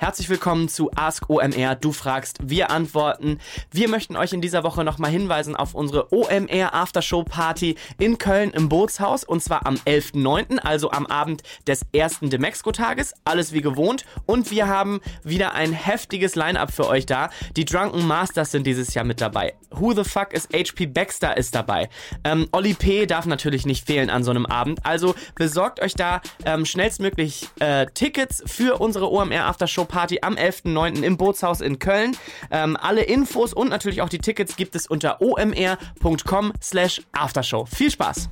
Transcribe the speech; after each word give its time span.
Herzlich 0.00 0.28
willkommen 0.28 0.68
zu 0.68 0.92
Ask 0.94 1.28
OMR. 1.28 1.74
Du 1.74 1.90
fragst, 1.90 2.38
wir 2.40 2.70
antworten. 2.70 3.40
Wir 3.72 3.88
möchten 3.88 4.14
euch 4.14 4.32
in 4.32 4.40
dieser 4.40 4.62
Woche 4.62 4.84
nochmal 4.84 5.10
hinweisen 5.10 5.56
auf 5.56 5.74
unsere 5.74 6.12
OMR 6.12 6.72
Aftershow 6.72 7.24
Party 7.24 7.74
in 7.98 8.16
Köln 8.16 8.52
im 8.52 8.68
Bootshaus 8.68 9.24
und 9.24 9.42
zwar 9.42 9.66
am 9.66 9.74
11.09., 9.74 10.60
also 10.60 10.92
am 10.92 11.04
Abend 11.06 11.42
des 11.66 11.80
ersten 11.92 12.30
Demexco-Tages. 12.30 13.12
Alles 13.24 13.52
wie 13.52 13.60
gewohnt 13.60 14.04
und 14.24 14.52
wir 14.52 14.68
haben 14.68 15.00
wieder 15.24 15.54
ein 15.54 15.72
heftiges 15.72 16.36
Line-Up 16.36 16.70
für 16.70 16.86
euch 16.86 17.04
da. 17.04 17.30
Die 17.56 17.64
Drunken 17.64 18.06
Masters 18.06 18.52
sind 18.52 18.68
dieses 18.68 18.94
Jahr 18.94 19.04
mit 19.04 19.20
dabei. 19.20 19.56
Who 19.72 19.94
the 19.94 20.04
fuck 20.04 20.32
is 20.32 20.48
HP 20.54 20.86
Baxter 20.86 21.36
ist 21.36 21.56
dabei. 21.56 21.88
Ähm, 22.22 22.46
Oli 22.52 22.74
P. 22.74 23.06
darf 23.06 23.26
natürlich 23.26 23.66
nicht 23.66 23.84
fehlen 23.84 24.10
an 24.10 24.22
so 24.22 24.30
einem 24.30 24.46
Abend. 24.46 24.86
Also 24.86 25.16
besorgt 25.34 25.82
euch 25.82 25.94
da 25.94 26.20
ähm, 26.44 26.64
schnellstmöglich 26.64 27.48
äh, 27.58 27.86
Tickets 27.94 28.44
für 28.46 28.78
unsere 28.80 29.10
OMR 29.10 29.46
Aftershow 29.46 29.87
Party 29.88 30.20
am 30.22 30.34
11.09. 30.34 31.02
im 31.02 31.16
Bootshaus 31.16 31.60
in 31.60 31.78
Köln. 31.78 32.16
Ähm, 32.50 32.76
alle 32.80 33.02
Infos 33.02 33.52
und 33.52 33.68
natürlich 33.68 34.02
auch 34.02 34.08
die 34.08 34.18
Tickets 34.18 34.56
gibt 34.56 34.76
es 34.76 34.86
unter 34.86 35.20
omr.com 35.20 36.52
slash 36.62 37.02
aftershow. 37.12 37.66
Viel 37.66 37.90
Spaß! 37.90 38.28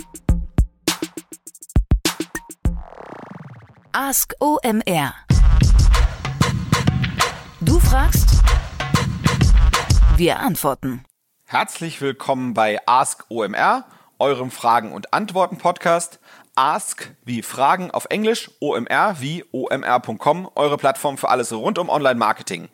Ask 3.93 4.35
OMR. 4.41 5.15
Du 7.63 7.81
fragst, 7.81 8.29
wir 10.17 10.39
antworten. 10.39 11.03
Herzlich 11.47 12.01
willkommen 12.03 12.53
bei 12.53 12.79
Ask 12.87 13.25
OMR, 13.31 13.87
eurem 14.19 14.51
Fragen- 14.51 14.93
und 14.93 15.15
Antworten-Podcast. 15.15 16.21
Ask 16.57 17.11
wie 17.27 17.43
Fragen 17.43 17.91
auf 17.91 18.07
Englisch, 18.09 18.51
OMR 18.61 19.17
wie 19.21 19.45
omr.com, 19.53 20.51
eure 20.55 20.79
Plattform 20.79 21.19
für 21.19 21.29
alles 21.29 21.53
rund 21.53 21.79
um 21.79 21.91
Online-Marketing. 21.91 22.71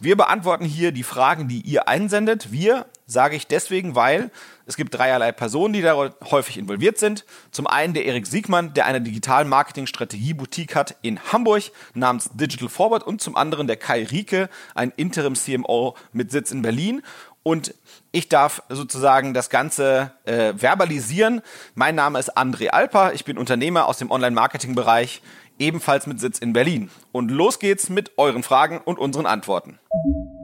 Wir 0.00 0.16
beantworten 0.16 0.64
hier 0.64 0.90
die 0.92 1.02
Fragen, 1.02 1.46
die 1.46 1.60
ihr 1.60 1.86
einsendet. 1.86 2.50
Wir 2.50 2.86
sage 3.04 3.36
ich 3.36 3.46
deswegen, 3.46 3.94
weil 3.94 4.30
es 4.64 4.76
gibt 4.76 4.94
dreierlei 4.94 5.32
Personen, 5.32 5.74
die 5.74 5.82
da 5.82 6.10
häufig 6.30 6.56
involviert 6.56 6.96
sind. 6.96 7.26
Zum 7.50 7.66
einen 7.66 7.92
der 7.92 8.06
Erik 8.06 8.26
Siegmann, 8.26 8.72
der 8.72 8.86
eine 8.86 9.02
Digital-Marketing-Strategie-Boutique 9.02 10.74
hat 10.74 10.96
in 11.02 11.20
Hamburg 11.30 11.64
namens 11.92 12.30
Digital 12.32 12.70
Forward 12.70 13.02
und 13.02 13.20
zum 13.20 13.36
anderen 13.36 13.66
der 13.66 13.76
Kai 13.76 14.04
Rieke, 14.04 14.48
ein 14.74 14.90
Interim-CMO 14.96 15.94
mit 16.14 16.30
Sitz 16.30 16.50
in 16.50 16.62
Berlin. 16.62 17.02
Und 17.42 17.74
ich 18.12 18.28
darf 18.28 18.62
sozusagen 18.68 19.32
das 19.32 19.48
Ganze 19.48 20.12
äh, 20.24 20.52
verbalisieren. 20.54 21.40
Mein 21.74 21.94
Name 21.94 22.18
ist 22.18 22.36
André 22.36 22.68
Alper. 22.68 23.14
Ich 23.14 23.24
bin 23.24 23.38
Unternehmer 23.38 23.86
aus 23.86 23.98
dem 23.98 24.10
Online-Marketing-Bereich, 24.10 25.22
ebenfalls 25.58 26.06
mit 26.06 26.20
Sitz 26.20 26.38
in 26.38 26.52
Berlin. 26.52 26.90
Und 27.12 27.30
los 27.30 27.58
geht's 27.58 27.88
mit 27.88 28.18
euren 28.18 28.42
Fragen 28.42 28.78
und 28.78 28.98
unseren 28.98 29.26
Antworten. 29.26 29.78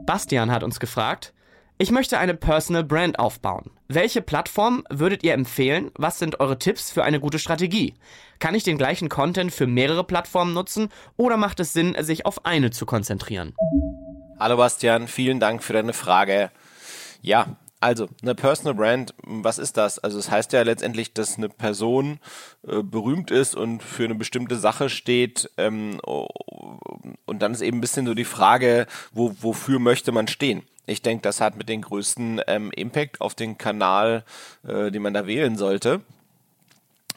Bastian 0.05 0.51
hat 0.51 0.63
uns 0.63 0.79
gefragt, 0.79 1.33
ich 1.77 1.91
möchte 1.91 2.17
eine 2.17 2.33
Personal 2.33 2.83
Brand 2.83 3.19
aufbauen. 3.19 3.69
Welche 3.87 4.23
Plattform 4.23 4.83
würdet 4.89 5.23
ihr 5.23 5.33
empfehlen? 5.33 5.91
Was 5.95 6.17
sind 6.17 6.39
eure 6.39 6.57
Tipps 6.57 6.89
für 6.89 7.03
eine 7.03 7.19
gute 7.19 7.37
Strategie? 7.37 7.93
Kann 8.39 8.55
ich 8.55 8.63
den 8.63 8.79
gleichen 8.79 9.09
Content 9.09 9.53
für 9.53 9.67
mehrere 9.67 10.03
Plattformen 10.03 10.53
nutzen 10.53 10.89
oder 11.17 11.37
macht 11.37 11.59
es 11.59 11.73
Sinn, 11.73 11.95
sich 11.99 12.25
auf 12.25 12.45
eine 12.45 12.71
zu 12.71 12.87
konzentrieren? 12.87 13.53
Hallo 14.39 14.57
Bastian, 14.57 15.07
vielen 15.07 15.39
Dank 15.39 15.63
für 15.63 15.73
deine 15.73 15.93
Frage. 15.93 16.49
Ja, 17.21 17.57
also 17.79 18.07
eine 18.23 18.33
Personal 18.33 18.73
Brand, 18.73 19.13
was 19.23 19.59
ist 19.59 19.77
das? 19.77 19.99
Also 19.99 20.17
es 20.17 20.25
das 20.25 20.33
heißt 20.33 20.53
ja 20.53 20.63
letztendlich, 20.63 21.13
dass 21.13 21.37
eine 21.37 21.49
Person 21.49 22.19
äh, 22.67 22.81
berühmt 22.81 23.29
ist 23.29 23.55
und 23.55 23.83
für 23.83 24.05
eine 24.05 24.15
bestimmte 24.15 24.55
Sache 24.55 24.89
steht. 24.89 25.51
Ähm, 25.57 25.99
und 26.03 27.39
dann 27.39 27.53
ist 27.53 27.61
eben 27.61 27.77
ein 27.77 27.81
bisschen 27.81 28.07
so 28.07 28.15
die 28.15 28.25
Frage, 28.25 28.87
wo, 29.11 29.35
wofür 29.41 29.79
möchte 29.79 30.11
man 30.11 30.27
stehen? 30.27 30.63
Ich 30.87 31.01
denke, 31.01 31.21
das 31.21 31.41
hat 31.41 31.55
mit 31.57 31.69
den 31.69 31.81
größten 31.81 32.41
ähm, 32.47 32.71
Impact 32.71 33.21
auf 33.21 33.35
den 33.35 33.57
Kanal, 33.57 34.23
äh, 34.65 34.89
den 34.89 35.01
man 35.01 35.13
da 35.13 35.27
wählen 35.27 35.57
sollte. 35.57 36.01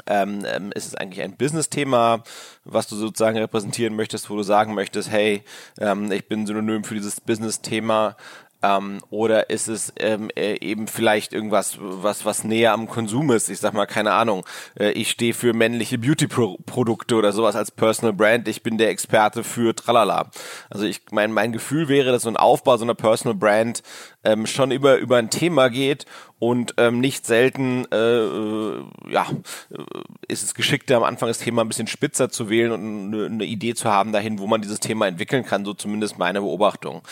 Ähm, 0.06 0.44
ähm, 0.46 0.72
ist 0.72 0.86
es 0.86 0.94
eigentlich 0.94 1.22
ein 1.22 1.36
Business-Thema, 1.36 2.24
was 2.64 2.88
du 2.88 2.96
sozusagen 2.96 3.38
repräsentieren 3.38 3.94
möchtest, 3.94 4.28
wo 4.28 4.36
du 4.36 4.42
sagen 4.42 4.74
möchtest, 4.74 5.10
hey, 5.10 5.42
ähm, 5.78 6.10
ich 6.10 6.26
bin 6.26 6.46
synonym 6.46 6.84
für 6.84 6.94
dieses 6.94 7.20
Business-Thema, 7.20 8.16
ähm, 8.62 9.00
oder 9.10 9.50
ist 9.50 9.68
es 9.68 9.92
ähm, 9.98 10.30
äh, 10.36 10.58
eben 10.60 10.86
vielleicht 10.86 11.32
irgendwas, 11.32 11.78
was, 11.80 12.24
was 12.24 12.44
näher 12.44 12.72
am 12.72 12.88
Konsum 12.88 13.30
ist? 13.30 13.48
Ich 13.48 13.58
sag 13.58 13.72
mal, 13.72 13.86
keine 13.86 14.12
Ahnung. 14.12 14.44
Äh, 14.78 14.90
ich 14.92 15.10
stehe 15.10 15.34
für 15.34 15.52
männliche 15.52 15.98
Beauty-Produkte 15.98 17.14
oder 17.14 17.32
sowas 17.32 17.56
als 17.56 17.70
Personal 17.70 18.12
Brand. 18.12 18.48
Ich 18.48 18.62
bin 18.62 18.78
der 18.78 18.90
Experte 18.90 19.44
für 19.44 19.74
Tralala. 19.74 20.30
Also 20.68 20.84
ich 20.84 21.02
mein, 21.10 21.32
mein 21.32 21.52
Gefühl 21.52 21.88
wäre, 21.88 22.12
dass 22.12 22.22
so 22.22 22.28
ein 22.28 22.36
Aufbau 22.36 22.76
so 22.76 22.84
einer 22.84 22.94
Personal 22.94 23.36
Brand 23.36 23.82
ähm, 24.24 24.46
schon 24.46 24.70
über, 24.70 24.98
über 24.98 25.16
ein 25.16 25.30
Thema 25.30 25.68
geht 25.68 26.04
und 26.38 26.74
ähm, 26.78 27.00
nicht 27.00 27.26
selten 27.26 27.86
äh, 27.92 27.96
äh, 27.96 28.84
ja, 29.08 29.26
äh, 29.70 29.82
ist 30.28 30.42
es 30.42 30.54
geschickter 30.54 30.96
am 30.96 31.04
Anfang 31.04 31.28
das 31.28 31.38
Thema 31.38 31.62
ein 31.62 31.68
bisschen 31.68 31.86
spitzer 31.86 32.30
zu 32.30 32.48
wählen 32.48 32.72
und 32.72 33.14
eine, 33.14 33.26
eine 33.26 33.44
Idee 33.44 33.74
zu 33.74 33.90
haben 33.90 34.12
dahin, 34.12 34.38
wo 34.38 34.46
man 34.46 34.62
dieses 34.62 34.80
Thema 34.80 35.06
entwickeln 35.06 35.44
kann, 35.44 35.64
so 35.64 35.74
zumindest 35.74 36.18
meine 36.18 36.40
Beobachtung. 36.40 37.02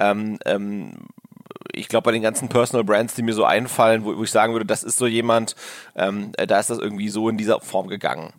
Ähm, 0.00 0.38
ähm, 0.44 0.92
ich 1.72 1.88
glaube, 1.88 2.04
bei 2.04 2.12
den 2.12 2.22
ganzen 2.22 2.48
Personal 2.48 2.84
Brands, 2.84 3.14
die 3.14 3.22
mir 3.22 3.34
so 3.34 3.44
einfallen, 3.44 4.04
wo, 4.04 4.16
wo 4.16 4.24
ich 4.24 4.30
sagen 4.30 4.52
würde, 4.52 4.66
das 4.66 4.82
ist 4.82 4.98
so 4.98 5.06
jemand, 5.06 5.56
ähm, 5.96 6.32
äh, 6.36 6.46
da 6.46 6.58
ist 6.58 6.70
das 6.70 6.78
irgendwie 6.78 7.08
so 7.08 7.28
in 7.28 7.36
dieser 7.36 7.60
Form 7.60 7.88
gegangen. 7.88 8.32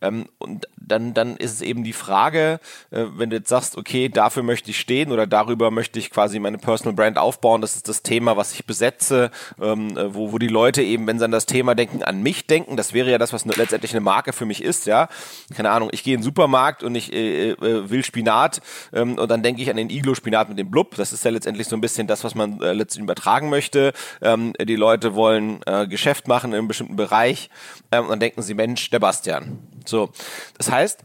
Ähm, 0.00 0.26
und 0.38 0.66
dann, 0.76 1.14
dann 1.14 1.36
ist 1.36 1.52
es 1.52 1.62
eben 1.62 1.84
die 1.84 1.92
Frage, 1.92 2.60
äh, 2.90 3.04
wenn 3.16 3.30
du 3.30 3.36
jetzt 3.36 3.48
sagst, 3.48 3.76
okay, 3.76 4.08
dafür 4.08 4.42
möchte 4.42 4.70
ich 4.70 4.80
stehen 4.80 5.12
oder 5.12 5.26
darüber 5.26 5.70
möchte 5.70 5.98
ich 5.98 6.10
quasi 6.10 6.38
meine 6.38 6.58
Personal 6.58 6.94
Brand 6.94 7.18
aufbauen, 7.18 7.60
das 7.60 7.76
ist 7.76 7.88
das 7.88 8.02
Thema, 8.02 8.36
was 8.36 8.52
ich 8.52 8.66
besetze, 8.66 9.30
ähm, 9.60 9.96
äh, 9.96 10.14
wo, 10.14 10.32
wo 10.32 10.38
die 10.38 10.48
Leute 10.48 10.82
eben, 10.82 11.06
wenn 11.06 11.18
sie 11.18 11.24
an 11.24 11.30
das 11.30 11.46
Thema 11.46 11.74
denken, 11.74 12.02
an 12.02 12.22
mich 12.22 12.46
denken, 12.46 12.76
das 12.76 12.92
wäre 12.92 13.10
ja 13.10 13.18
das, 13.18 13.32
was 13.32 13.44
letztendlich 13.44 13.92
eine 13.92 14.00
Marke 14.00 14.32
für 14.32 14.46
mich 14.46 14.62
ist, 14.62 14.86
ja. 14.86 15.08
Keine 15.54 15.70
Ahnung, 15.70 15.90
ich 15.92 16.02
gehe 16.02 16.14
in 16.14 16.20
den 16.20 16.24
Supermarkt 16.24 16.82
und 16.82 16.94
ich 16.94 17.12
äh, 17.12 17.50
äh, 17.50 17.90
will 17.90 18.04
Spinat 18.04 18.60
ähm, 18.92 19.18
und 19.18 19.30
dann 19.30 19.42
denke 19.42 19.62
ich 19.62 19.70
an 19.70 19.76
den 19.76 19.90
Iglo-Spinat 19.90 20.48
mit 20.48 20.58
dem 20.58 20.70
Blub, 20.70 20.94
das 20.96 21.12
ist 21.12 21.24
ja 21.24 21.30
letztendlich 21.30 21.68
so 21.68 21.76
ein 21.76 21.80
bisschen 21.80 22.06
das, 22.06 22.24
was 22.24 22.34
man 22.34 22.60
äh, 22.60 22.71
letztendlich 22.72 23.04
übertragen 23.04 23.50
möchte. 23.50 23.92
Ähm, 24.20 24.52
die 24.60 24.76
Leute 24.76 25.14
wollen 25.14 25.60
äh, 25.66 25.86
Geschäft 25.86 26.28
machen 26.28 26.52
in 26.52 26.58
einem 26.58 26.68
bestimmten 26.68 26.96
Bereich 26.96 27.50
ähm, 27.90 28.04
und 28.04 28.10
dann 28.10 28.20
denken 28.20 28.42
sie, 28.42 28.54
Mensch, 28.54 28.90
der 28.90 28.98
Bastian. 28.98 29.58
So, 29.84 30.10
das 30.58 30.70
heißt, 30.70 31.04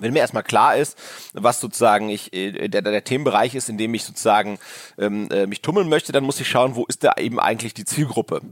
wenn 0.00 0.12
mir 0.12 0.20
erstmal 0.20 0.42
klar 0.42 0.76
ist, 0.76 0.98
was 1.32 1.60
sozusagen 1.60 2.08
ich 2.08 2.32
äh, 2.32 2.68
der, 2.68 2.82
der 2.82 3.04
Themenbereich 3.04 3.54
ist, 3.54 3.68
in 3.68 3.78
dem 3.78 3.94
ich 3.94 4.04
sozusagen 4.04 4.58
ähm, 4.98 5.28
äh, 5.30 5.46
mich 5.46 5.62
tummeln 5.62 5.88
möchte, 5.88 6.12
dann 6.12 6.24
muss 6.24 6.40
ich 6.40 6.48
schauen, 6.48 6.76
wo 6.76 6.84
ist 6.86 7.04
da 7.04 7.14
eben 7.18 7.40
eigentlich 7.40 7.74
die 7.74 7.84
Zielgruppe. 7.84 8.42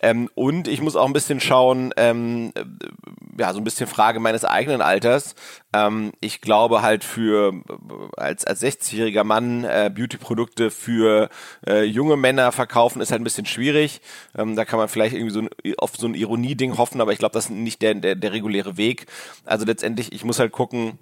Ähm, 0.00 0.28
und 0.34 0.68
ich 0.68 0.80
muss 0.80 0.96
auch 0.96 1.06
ein 1.06 1.12
bisschen 1.12 1.40
schauen, 1.40 1.92
ähm, 1.96 2.52
äh, 2.54 2.64
ja, 3.38 3.52
so 3.52 3.60
ein 3.60 3.64
bisschen 3.64 3.86
Frage 3.86 4.20
meines 4.20 4.44
eigenen 4.44 4.80
Alters. 4.80 5.34
Ähm, 5.72 6.12
ich 6.20 6.40
glaube 6.40 6.82
halt 6.82 7.04
für 7.04 7.52
als, 8.16 8.44
als 8.44 8.62
60-jähriger 8.62 9.24
Mann 9.24 9.64
äh, 9.64 9.90
Beauty-Produkte 9.94 10.70
für 10.70 11.28
äh, 11.66 11.84
junge 11.84 12.16
Männer 12.16 12.52
verkaufen 12.52 13.00
ist 13.00 13.10
halt 13.10 13.20
ein 13.20 13.24
bisschen 13.24 13.46
schwierig. 13.46 14.00
Ähm, 14.36 14.56
da 14.56 14.64
kann 14.64 14.78
man 14.78 14.88
vielleicht 14.88 15.14
irgendwie 15.14 15.32
so 15.32 15.40
ein, 15.40 15.48
auf 15.78 15.96
so 15.96 16.06
ein 16.06 16.14
Ironie-Ding 16.14 16.78
hoffen, 16.78 17.00
aber 17.00 17.12
ich 17.12 17.18
glaube, 17.18 17.34
das 17.34 17.46
ist 17.46 17.50
nicht 17.50 17.82
der, 17.82 17.94
der, 17.94 18.14
der 18.14 18.32
reguläre 18.32 18.76
Weg. 18.76 19.06
Also 19.44 19.64
letztendlich, 19.64 20.12
ich 20.12 20.24
muss 20.24 20.38
halt 20.38 20.52
gucken, 20.52 20.98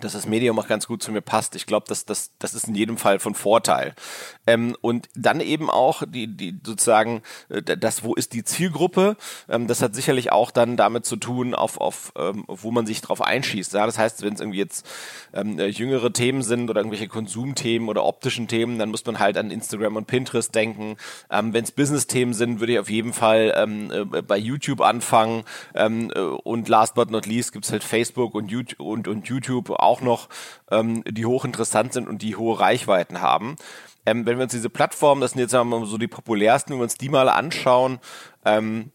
dass 0.00 0.12
das 0.12 0.26
Medium 0.26 0.58
auch 0.58 0.66
ganz 0.66 0.86
gut 0.86 1.02
zu 1.02 1.12
mir 1.12 1.20
passt. 1.20 1.54
Ich 1.54 1.66
glaube, 1.66 1.86
das, 1.88 2.04
das, 2.04 2.32
das 2.38 2.54
ist 2.54 2.66
in 2.66 2.74
jedem 2.74 2.96
Fall 2.96 3.18
von 3.18 3.34
Vorteil. 3.34 3.94
Ähm, 4.46 4.76
und 4.80 5.08
dann 5.14 5.40
eben 5.40 5.70
auch 5.70 6.02
die, 6.06 6.26
die 6.26 6.58
sozusagen, 6.64 7.22
äh, 7.48 7.62
das, 7.62 8.02
wo 8.02 8.14
ist 8.14 8.32
die 8.32 8.44
Zielgruppe? 8.44 9.16
Ähm, 9.48 9.66
das 9.68 9.82
hat 9.82 9.94
sicherlich 9.94 10.32
auch 10.32 10.50
dann 10.50 10.76
damit 10.76 11.06
zu 11.06 11.16
tun, 11.16 11.54
auf, 11.54 11.80
auf 11.80 12.12
ähm, 12.16 12.44
wo 12.48 12.70
man 12.70 12.86
sich 12.86 13.00
drauf 13.00 13.22
einschießt. 13.22 13.74
Ja? 13.74 13.86
Das 13.86 13.98
heißt, 13.98 14.22
wenn 14.22 14.34
es 14.34 14.40
irgendwie 14.40 14.58
jetzt 14.58 14.86
ähm, 15.32 15.58
äh, 15.58 15.66
jüngere 15.66 16.12
Themen 16.12 16.42
sind 16.42 16.70
oder 16.70 16.80
irgendwelche 16.80 17.08
Konsumthemen 17.08 17.88
oder 17.88 18.04
optischen 18.04 18.48
Themen, 18.48 18.78
dann 18.78 18.90
muss 18.90 19.04
man 19.06 19.18
halt 19.18 19.38
an 19.38 19.50
Instagram 19.50 19.96
und 19.96 20.06
Pinterest 20.06 20.54
denken. 20.54 20.96
Ähm, 21.30 21.52
wenn 21.52 21.64
es 21.64 21.72
Business-Themen 21.72 22.34
sind, 22.34 22.60
würde 22.60 22.72
ich 22.72 22.78
auf 22.78 22.90
jeden 22.90 23.12
Fall 23.12 23.54
ähm, 23.56 23.90
äh, 23.90 24.22
bei 24.22 24.36
YouTube 24.36 24.80
anfangen. 24.80 25.44
Ähm, 25.74 26.10
äh, 26.14 26.20
und 26.20 26.68
last 26.68 26.94
but 26.94 27.10
not 27.10 27.26
least 27.26 27.52
gibt's 27.52 27.70
halt 27.70 27.84
Facebook 27.84 28.34
und 28.34 28.50
YouTube 28.50 28.80
und, 28.80 29.08
und 29.08 29.28
YouTube 29.28 29.70
auch 29.84 30.00
noch, 30.00 30.28
ähm, 30.70 31.04
die 31.04 31.26
hochinteressant 31.26 31.92
sind 31.92 32.08
und 32.08 32.22
die 32.22 32.36
hohe 32.36 32.58
Reichweiten 32.58 33.20
haben. 33.20 33.56
Ähm, 34.06 34.26
wenn 34.26 34.36
wir 34.38 34.44
uns 34.44 34.52
diese 34.52 34.70
Plattformen, 34.70 35.20
das 35.20 35.32
sind 35.32 35.40
jetzt 35.40 35.52
mal 35.52 35.86
so 35.86 35.98
die 35.98 36.08
populärsten, 36.08 36.72
wenn 36.72 36.78
wir 36.80 36.84
uns 36.84 36.96
die 36.96 37.08
mal 37.08 37.28
anschauen, 37.28 38.00
ähm, 38.44 38.90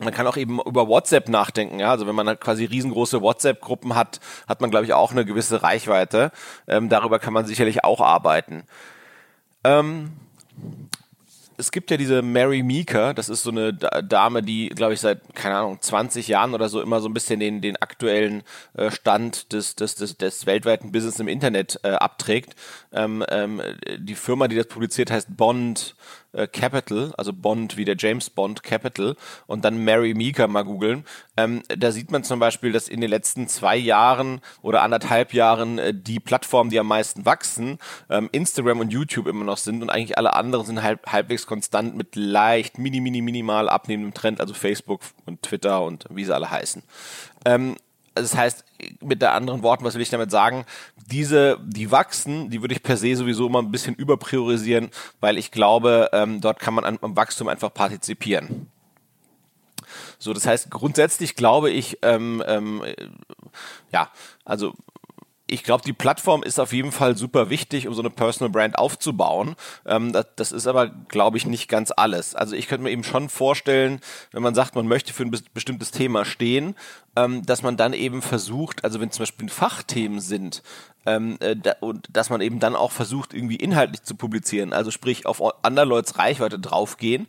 man 0.00 0.14
kann 0.14 0.26
auch 0.26 0.36
eben 0.36 0.60
über 0.60 0.88
WhatsApp 0.88 1.28
nachdenken, 1.28 1.78
ja. 1.78 1.90
Also 1.90 2.06
wenn 2.06 2.14
man 2.14 2.26
halt 2.26 2.40
quasi 2.40 2.64
riesengroße 2.64 3.20
WhatsApp-Gruppen 3.20 3.94
hat, 3.94 4.20
hat 4.48 4.60
man, 4.60 4.70
glaube 4.70 4.86
ich, 4.86 4.94
auch 4.94 5.12
eine 5.12 5.26
gewisse 5.26 5.62
Reichweite. 5.62 6.32
Ähm, 6.66 6.88
darüber 6.88 7.18
kann 7.18 7.34
man 7.34 7.44
sicherlich 7.44 7.84
auch 7.84 8.00
arbeiten. 8.00 8.64
Ähm, 9.62 10.12
es 11.60 11.70
gibt 11.70 11.90
ja 11.90 11.96
diese 11.96 12.22
Mary 12.22 12.62
Meeker, 12.62 13.14
das 13.14 13.28
ist 13.28 13.42
so 13.42 13.50
eine 13.50 13.74
Dame, 13.74 14.42
die, 14.42 14.70
glaube 14.70 14.94
ich, 14.94 15.00
seit, 15.00 15.20
keine 15.34 15.56
Ahnung, 15.56 15.78
20 15.80 16.26
Jahren 16.26 16.54
oder 16.54 16.68
so 16.68 16.80
immer 16.80 17.00
so 17.00 17.08
ein 17.08 17.14
bisschen 17.14 17.38
den, 17.38 17.60
den 17.60 17.76
aktuellen 17.76 18.42
äh, 18.74 18.90
Stand 18.90 19.52
des, 19.52 19.76
des, 19.76 19.94
des, 19.94 20.16
des 20.16 20.46
weltweiten 20.46 20.90
Business 20.90 21.20
im 21.20 21.28
Internet 21.28 21.78
äh, 21.82 21.90
abträgt. 21.90 22.56
Ähm, 22.92 23.24
ähm, 23.28 23.62
die 23.98 24.14
Firma, 24.14 24.48
die 24.48 24.56
das 24.56 24.66
publiziert, 24.66 25.10
heißt 25.10 25.36
Bond 25.36 25.94
äh, 26.32 26.46
Capital, 26.46 27.12
also 27.16 27.32
Bond 27.32 27.76
wie 27.76 27.84
der 27.84 27.96
James 27.98 28.30
Bond 28.30 28.62
Capital 28.62 29.16
und 29.46 29.64
dann 29.64 29.84
Mary 29.84 30.14
Meeker 30.14 30.48
mal 30.48 30.62
googeln. 30.62 31.04
Ähm, 31.40 31.62
da 31.68 31.90
sieht 31.90 32.10
man 32.10 32.22
zum 32.22 32.38
Beispiel, 32.38 32.72
dass 32.72 32.88
in 32.88 33.00
den 33.00 33.10
letzten 33.10 33.48
zwei 33.48 33.76
Jahren 33.76 34.40
oder 34.62 34.82
anderthalb 34.82 35.32
Jahren 35.32 35.78
äh, 35.78 35.94
die 35.94 36.20
Plattformen, 36.20 36.70
die 36.70 36.78
am 36.78 36.86
meisten 36.86 37.24
wachsen, 37.24 37.78
ähm, 38.10 38.28
Instagram 38.32 38.80
und 38.80 38.92
YouTube 38.92 39.26
immer 39.26 39.44
noch 39.44 39.56
sind 39.56 39.82
und 39.82 39.90
eigentlich 39.90 40.18
alle 40.18 40.34
anderen 40.34 40.66
sind 40.66 40.82
halb, 40.82 41.06
halbwegs 41.06 41.46
konstant 41.46 41.96
mit 41.96 42.14
leicht, 42.16 42.78
mini, 42.78 43.00
mini, 43.00 43.22
minimal 43.22 43.68
abnehmendem 43.68 44.14
Trend, 44.14 44.40
also 44.40 44.54
Facebook 44.54 45.00
und 45.26 45.42
Twitter 45.42 45.82
und 45.82 46.04
wie 46.10 46.24
sie 46.24 46.34
alle 46.34 46.50
heißen. 46.50 46.82
Ähm, 47.44 47.76
das 48.14 48.36
heißt, 48.36 48.64
mit 49.00 49.22
der 49.22 49.34
anderen 49.34 49.62
Worten, 49.62 49.84
was 49.84 49.94
will 49.94 50.02
ich 50.02 50.10
damit 50.10 50.30
sagen? 50.30 50.66
Diese, 51.10 51.58
die 51.64 51.90
wachsen, 51.90 52.50
die 52.50 52.60
würde 52.60 52.74
ich 52.74 52.82
per 52.82 52.96
se 52.96 53.16
sowieso 53.16 53.46
immer 53.46 53.62
ein 53.62 53.70
bisschen 53.70 53.94
überpriorisieren, 53.94 54.90
weil 55.20 55.38
ich 55.38 55.50
glaube, 55.50 56.10
ähm, 56.12 56.40
dort 56.40 56.58
kann 56.58 56.74
man 56.74 56.84
am, 56.84 56.98
am 57.00 57.16
Wachstum 57.16 57.48
einfach 57.48 57.72
partizipieren. 57.72 58.66
So, 60.20 60.32
das 60.32 60.46
heißt, 60.46 60.70
grundsätzlich 60.70 61.34
glaube 61.34 61.70
ich, 61.70 61.98
ähm, 62.02 62.42
ähm, 62.46 62.84
ja, 63.90 64.10
also 64.44 64.74
ich 65.50 65.64
glaube, 65.64 65.82
die 65.84 65.92
Plattform 65.92 66.44
ist 66.44 66.60
auf 66.60 66.72
jeden 66.72 66.92
Fall 66.92 67.16
super 67.16 67.50
wichtig, 67.50 67.88
um 67.88 67.94
so 67.94 68.02
eine 68.02 68.10
Personal 68.10 68.50
Brand 68.50 68.78
aufzubauen. 68.78 69.56
Ähm, 69.84 70.12
das, 70.12 70.26
das, 70.36 70.52
ist 70.52 70.68
aber, 70.68 70.88
glaube 70.88 71.38
ich, 71.38 71.46
nicht 71.46 71.68
ganz 71.68 71.92
alles. 71.94 72.36
Also 72.36 72.54
ich 72.54 72.68
könnte 72.68 72.84
mir 72.84 72.90
eben 72.90 73.02
schon 73.02 73.28
vorstellen, 73.28 74.00
wenn 74.30 74.42
man 74.42 74.54
sagt, 74.54 74.76
man 74.76 74.86
möchte 74.86 75.12
für 75.12 75.24
ein 75.24 75.32
bestimmtes 75.52 75.90
Thema 75.90 76.24
stehen, 76.24 76.76
ähm, 77.16 77.44
dass 77.44 77.62
man 77.62 77.76
dann 77.76 77.94
eben 77.94 78.22
versucht, 78.22 78.84
also 78.84 79.00
wenn 79.00 79.10
zum 79.10 79.22
Beispiel 79.22 79.48
Fachthemen 79.48 80.20
sind, 80.20 80.62
ähm, 81.06 81.36
äh, 81.40 81.56
da, 81.56 81.74
und 81.80 82.06
dass 82.12 82.30
man 82.30 82.40
eben 82.40 82.60
dann 82.60 82.76
auch 82.76 82.92
versucht, 82.92 83.34
irgendwie 83.34 83.56
inhaltlich 83.56 84.02
zu 84.02 84.14
publizieren, 84.14 84.72
also 84.72 84.92
sprich 84.92 85.26
auf 85.26 85.42
andere 85.64 85.86
Leute's 85.86 86.18
Reichweite 86.18 86.60
draufgehen 86.60 87.26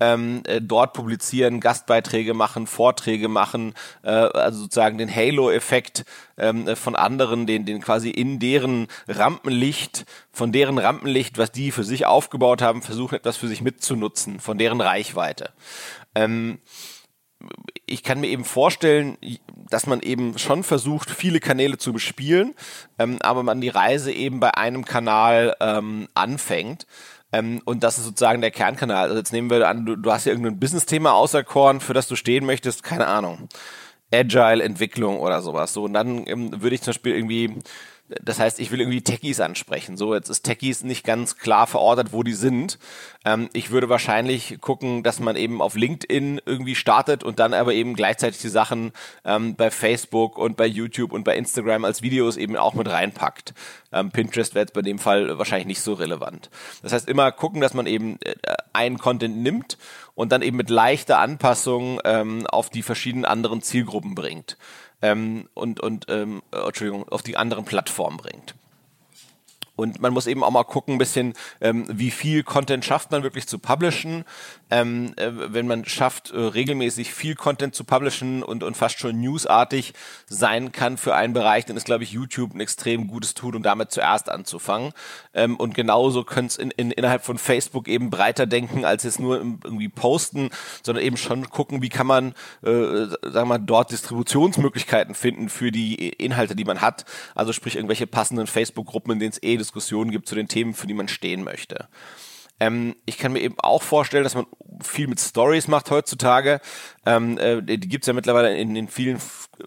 ähm, 0.00 0.42
äh, 0.46 0.60
dort 0.60 0.92
publizieren, 0.92 1.60
Gastbeiträge 1.60 2.34
machen, 2.34 2.66
Vorträge 2.66 3.28
machen, 3.28 3.74
äh, 4.02 4.10
also 4.10 4.62
sozusagen 4.62 4.98
den 4.98 5.14
Halo-Effekt 5.14 6.04
ähm, 6.36 6.66
äh, 6.66 6.76
von 6.76 6.96
anderen, 6.96 7.46
den, 7.46 7.64
den 7.64 7.80
quasi 7.80 8.10
in 8.10 8.38
deren 8.38 8.88
Rampenlicht, 9.08 10.04
von 10.32 10.52
deren 10.52 10.78
Rampenlicht, 10.78 11.38
was 11.38 11.52
die 11.52 11.70
für 11.70 11.84
sich 11.84 12.06
aufgebaut 12.06 12.62
haben, 12.62 12.82
versuchen 12.82 13.16
etwas 13.16 13.36
für 13.36 13.48
sich 13.48 13.62
mitzunutzen, 13.62 14.40
von 14.40 14.58
deren 14.58 14.80
Reichweite. 14.80 15.50
Ähm, 16.14 16.58
ich 17.86 18.02
kann 18.02 18.20
mir 18.20 18.28
eben 18.28 18.44
vorstellen, 18.44 19.18
dass 19.68 19.86
man 19.86 20.00
eben 20.00 20.38
schon 20.38 20.62
versucht, 20.62 21.10
viele 21.10 21.40
Kanäle 21.40 21.78
zu 21.78 21.92
bespielen, 21.92 22.54
ähm, 22.98 23.18
aber 23.20 23.42
man 23.42 23.60
die 23.60 23.68
Reise 23.68 24.12
eben 24.12 24.40
bei 24.40 24.54
einem 24.54 24.84
Kanal 24.84 25.56
ähm, 25.60 26.08
anfängt. 26.14 26.86
Ähm, 27.32 27.62
und 27.64 27.82
das 27.82 27.98
ist 27.98 28.04
sozusagen 28.04 28.40
der 28.40 28.50
Kernkanal. 28.50 29.04
Also 29.04 29.16
jetzt 29.16 29.32
nehmen 29.32 29.50
wir 29.50 29.66
an, 29.68 29.86
du, 29.86 29.96
du 29.96 30.12
hast 30.12 30.26
ja 30.26 30.32
irgendein 30.32 30.60
Business-Thema 30.60 31.14
außer 31.14 31.42
Korn, 31.42 31.80
für 31.80 31.94
das 31.94 32.06
du 32.08 32.16
stehen 32.16 32.44
möchtest, 32.44 32.82
keine 32.82 33.06
Ahnung. 33.06 33.48
Agile-Entwicklung 34.12 35.18
oder 35.18 35.40
sowas. 35.40 35.72
So, 35.72 35.84
und 35.84 35.94
dann 35.94 36.26
ähm, 36.26 36.62
würde 36.62 36.74
ich 36.74 36.82
zum 36.82 36.92
Beispiel 36.92 37.14
irgendwie 37.14 37.56
das 38.22 38.38
heißt, 38.38 38.60
ich 38.60 38.70
will 38.70 38.80
irgendwie 38.80 39.02
Techies 39.02 39.40
ansprechen. 39.40 39.96
So, 39.96 40.14
jetzt 40.14 40.28
ist 40.28 40.42
Techies 40.42 40.82
nicht 40.82 41.04
ganz 41.04 41.36
klar 41.36 41.66
verortet, 41.66 42.12
wo 42.12 42.22
die 42.22 42.32
sind. 42.32 42.78
Ähm, 43.24 43.48
ich 43.52 43.70
würde 43.70 43.88
wahrscheinlich 43.88 44.58
gucken, 44.60 45.02
dass 45.02 45.20
man 45.20 45.36
eben 45.36 45.62
auf 45.62 45.74
LinkedIn 45.74 46.40
irgendwie 46.44 46.74
startet 46.74 47.24
und 47.24 47.38
dann 47.38 47.54
aber 47.54 47.74
eben 47.74 47.94
gleichzeitig 47.94 48.40
die 48.40 48.48
Sachen 48.48 48.92
ähm, 49.24 49.54
bei 49.54 49.70
Facebook 49.70 50.38
und 50.38 50.56
bei 50.56 50.66
YouTube 50.66 51.12
und 51.12 51.24
bei 51.24 51.36
Instagram 51.36 51.84
als 51.84 52.02
Videos 52.02 52.36
eben 52.36 52.56
auch 52.56 52.74
mit 52.74 52.88
reinpackt. 52.88 53.54
Ähm, 53.92 54.10
Pinterest 54.10 54.54
wäre 54.54 54.64
jetzt 54.64 54.74
bei 54.74 54.82
dem 54.82 54.98
Fall 54.98 55.38
wahrscheinlich 55.38 55.66
nicht 55.66 55.80
so 55.80 55.94
relevant. 55.94 56.50
Das 56.82 56.92
heißt, 56.92 57.08
immer 57.08 57.30
gucken, 57.32 57.60
dass 57.60 57.74
man 57.74 57.86
eben 57.86 58.18
äh, 58.22 58.34
einen 58.72 58.98
Content 58.98 59.38
nimmt 59.38 59.78
und 60.14 60.32
dann 60.32 60.42
eben 60.42 60.56
mit 60.56 60.70
leichter 60.70 61.18
Anpassung 61.18 62.00
ähm, 62.04 62.46
auf 62.46 62.70
die 62.70 62.82
verschiedenen 62.82 63.24
anderen 63.24 63.62
Zielgruppen 63.62 64.14
bringt 64.14 64.56
ähm, 65.02 65.48
und, 65.54 65.80
und 65.80 66.06
ähm, 66.08 66.42
äh, 66.52 66.66
Entschuldigung, 66.66 67.08
auf 67.08 67.22
die 67.22 67.36
anderen 67.36 67.64
Plattformen 67.64 68.16
bringt. 68.16 68.54
Und 69.74 70.00
man 70.00 70.12
muss 70.12 70.26
eben 70.26 70.44
auch 70.44 70.50
mal 70.50 70.64
gucken, 70.64 70.94
ein 70.94 70.98
bisschen, 70.98 71.34
ähm, 71.60 71.86
wie 71.88 72.10
viel 72.10 72.42
Content 72.42 72.84
schafft 72.84 73.10
man 73.10 73.22
wirklich 73.22 73.48
zu 73.48 73.58
publishen. 73.58 74.24
Ähm, 74.72 75.12
äh, 75.16 75.30
wenn 75.52 75.66
man 75.66 75.84
schafft, 75.84 76.30
äh, 76.30 76.38
regelmäßig 76.38 77.12
viel 77.12 77.34
Content 77.34 77.74
zu 77.74 77.84
publishen 77.84 78.42
und, 78.42 78.62
und 78.62 78.74
fast 78.74 78.98
schon 78.98 79.20
newsartig 79.20 79.92
sein 80.26 80.72
kann 80.72 80.96
für 80.96 81.14
einen 81.14 81.34
Bereich, 81.34 81.66
dann 81.66 81.76
ist, 81.76 81.84
glaube 81.84 82.04
ich, 82.04 82.12
YouTube 82.12 82.54
ein 82.54 82.60
extrem 82.60 83.06
gutes 83.06 83.34
Tool, 83.34 83.54
um 83.54 83.62
damit 83.62 83.90
zuerst 83.90 84.30
anzufangen. 84.30 84.94
Ähm, 85.34 85.56
und 85.56 85.74
genauso 85.74 86.24
können 86.24 86.46
es 86.46 86.56
in, 86.56 86.70
in, 86.70 86.90
innerhalb 86.90 87.22
von 87.22 87.36
Facebook 87.36 87.86
eben 87.86 88.08
breiter 88.08 88.46
denken, 88.46 88.86
als 88.86 89.02
jetzt 89.02 89.20
nur 89.20 89.36
irgendwie 89.36 89.90
posten, 89.90 90.48
sondern 90.82 91.04
eben 91.04 91.18
schon 91.18 91.50
gucken, 91.50 91.82
wie 91.82 91.90
kann 91.90 92.06
man, 92.06 92.28
äh, 92.62 93.08
sagen 93.08 93.34
wir 93.34 93.44
mal, 93.44 93.58
dort 93.58 93.92
Distributionsmöglichkeiten 93.92 95.14
finden 95.14 95.50
für 95.50 95.70
die 95.70 96.08
Inhalte, 96.08 96.56
die 96.56 96.64
man 96.64 96.80
hat. 96.80 97.04
Also 97.34 97.52
sprich 97.52 97.76
irgendwelche 97.76 98.06
passenden 98.06 98.46
Facebook-Gruppen, 98.46 99.12
in 99.12 99.18
denen 99.18 99.32
es 99.32 99.42
eh 99.42 99.58
Diskussionen 99.58 100.10
gibt 100.10 100.28
zu 100.28 100.34
den 100.34 100.48
Themen, 100.48 100.72
für 100.72 100.86
die 100.86 100.94
man 100.94 101.08
stehen 101.08 101.44
möchte. 101.44 101.88
Ähm, 102.62 102.94
ich 103.06 103.18
kann 103.18 103.32
mir 103.32 103.40
eben 103.40 103.58
auch 103.58 103.82
vorstellen, 103.82 104.22
dass 104.22 104.36
man 104.36 104.46
viel 104.80 105.08
mit 105.08 105.18
Stories 105.18 105.66
macht 105.66 105.90
heutzutage. 105.90 106.60
Ähm, 107.04 107.36
äh, 107.38 107.60
die 107.60 107.88
gibt's 107.88 108.06
ja 108.06 108.12
mittlerweile 108.12 108.56
in, 108.56 108.76
in 108.76 108.86
vielen 108.86 109.18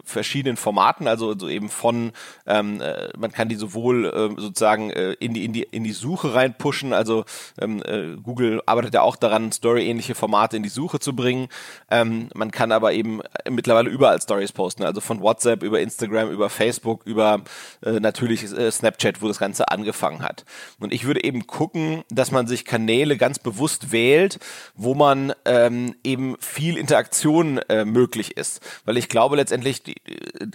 verschiedenen 0.04 0.56
Formaten, 0.56 1.08
also 1.08 1.38
so 1.38 1.50
eben 1.50 1.70
von, 1.70 2.14
ähm, 2.48 2.82
äh, 2.82 3.10
man 3.18 3.32
kann 3.32 3.50
die 3.50 3.56
sowohl 3.56 4.06
äh, 4.06 4.42
sozusagen 4.42 4.90
äh, 4.92 5.12
in, 5.14 5.34
die, 5.34 5.44
in, 5.44 5.54
die, 5.54 5.64
in 5.64 5.84
die 5.84 5.92
Suche 5.92 6.34
reinpushen, 6.34 6.94
also 6.94 7.26
ähm, 7.60 7.84
äh, 7.84 8.16
Google 8.22 8.62
arbeitet 8.66 8.94
ja 8.94 9.02
auch 9.02 9.16
daran, 9.18 9.52
Story-ähnliche 9.52 10.16
Formate 10.16 10.58
in 10.58 10.64
die 10.64 10.70
Suche 10.70 11.00
zu 11.00 11.16
bringen. 11.16 11.50
Ähm, 11.92 12.30
man 12.34 12.52
kann 12.52 12.72
aber 12.72 12.94
eben 12.94 13.22
mittlerweile 13.50 13.90
überall 13.90 14.22
Stories 14.22 14.54
posten, 14.54 14.84
also 14.84 15.02
von 15.02 15.22
WhatsApp 15.22 15.64
über 15.64 15.82
Instagram, 15.82 16.32
über 16.32 16.50
Facebook, 16.50 17.06
über 17.06 17.42
äh, 17.84 18.00
natürlich 18.00 18.44
äh, 18.44 18.72
Snapchat, 18.72 19.22
wo 19.22 19.28
das 19.28 19.40
Ganze 19.40 19.70
angefangen 19.70 20.24
hat. 20.24 20.46
Und 20.80 20.94
ich 20.94 21.06
würde 21.06 21.24
eben 21.24 21.48
gucken, 21.48 22.04
dass 22.10 22.32
man 22.32 22.48
sich 22.48 22.66
Kanäle 22.66 22.85
ganz 23.18 23.40
bewusst 23.40 23.92
wählt, 23.92 24.40
wo 24.76 24.94
man 24.94 25.34
ähm, 25.46 25.96
eben 26.04 26.36
viel 26.40 26.78
Interaktion 26.78 27.58
äh, 27.70 27.86
möglich 27.86 28.38
ist. 28.38 28.62
Weil 28.86 28.98
ich 28.98 29.10
glaube 29.10 29.36
letztendlich, 29.36 29.84
die, 29.84 29.96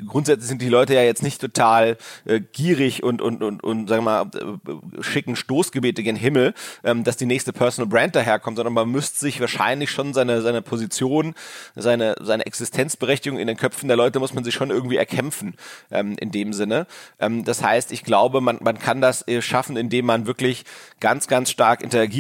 grundsätzlich 0.07 0.49
sind 0.49 0.63
die 0.63 0.69
Leute 0.69 0.95
ja 0.95 1.03
jetzt 1.03 1.23
nicht 1.23 1.41
total 1.41 1.97
äh, 2.25 2.41
gierig 2.41 3.03
und, 3.03 3.21
und, 3.23 3.43
und, 3.43 3.63
und 3.63 3.89
sagen 3.89 4.05
wir 4.05 4.25
mal, 4.25 4.31
äh, 4.35 5.03
schicken 5.03 5.37
Stoßgebete 5.37 6.03
gen 6.03 6.17
Himmel, 6.17 6.55
ähm, 6.85 7.05
dass 7.05 7.17
die 7.17 7.27
nächste 7.27 7.53
Personal 7.53 7.89
Brand 7.89 8.15
daherkommt, 8.17 8.57
sondern 8.57 8.75
man 8.75 8.91
müsste 8.91 9.21
sich 9.21 9.41
wahrscheinlich 9.41 9.91
schon 9.91 10.15
seine, 10.15 10.43
seine 10.43 10.63
Position, 10.63 11.35
seine, 11.75 12.15
seine 12.21 12.47
Existenzberechtigung 12.47 13.39
in 13.39 13.47
den 13.47 13.57
Köpfen 13.57 13.89
der 13.89 13.97
Leute 13.97 14.21
muss 14.21 14.35
man 14.35 14.45
sich 14.45 14.55
schon 14.55 14.71
irgendwie 14.71 14.97
erkämpfen, 14.97 15.55
ähm, 15.91 16.17
in 16.21 16.31
dem 16.31 16.53
Sinne. 16.53 16.87
Ähm, 17.19 17.45
das 17.45 17.63
heißt, 17.63 17.93
ich 17.93 18.05
glaube, 18.05 18.41
man, 18.41 18.59
man 18.61 18.79
kann 18.79 19.01
das 19.01 19.27
äh, 19.27 19.43
schaffen, 19.43 19.77
indem 19.77 20.07
man 20.07 20.27
wirklich 20.27 20.65
ganz, 21.01 21.27
ganz 21.27 21.51
stark 21.51 21.83
interagiert 21.83 22.20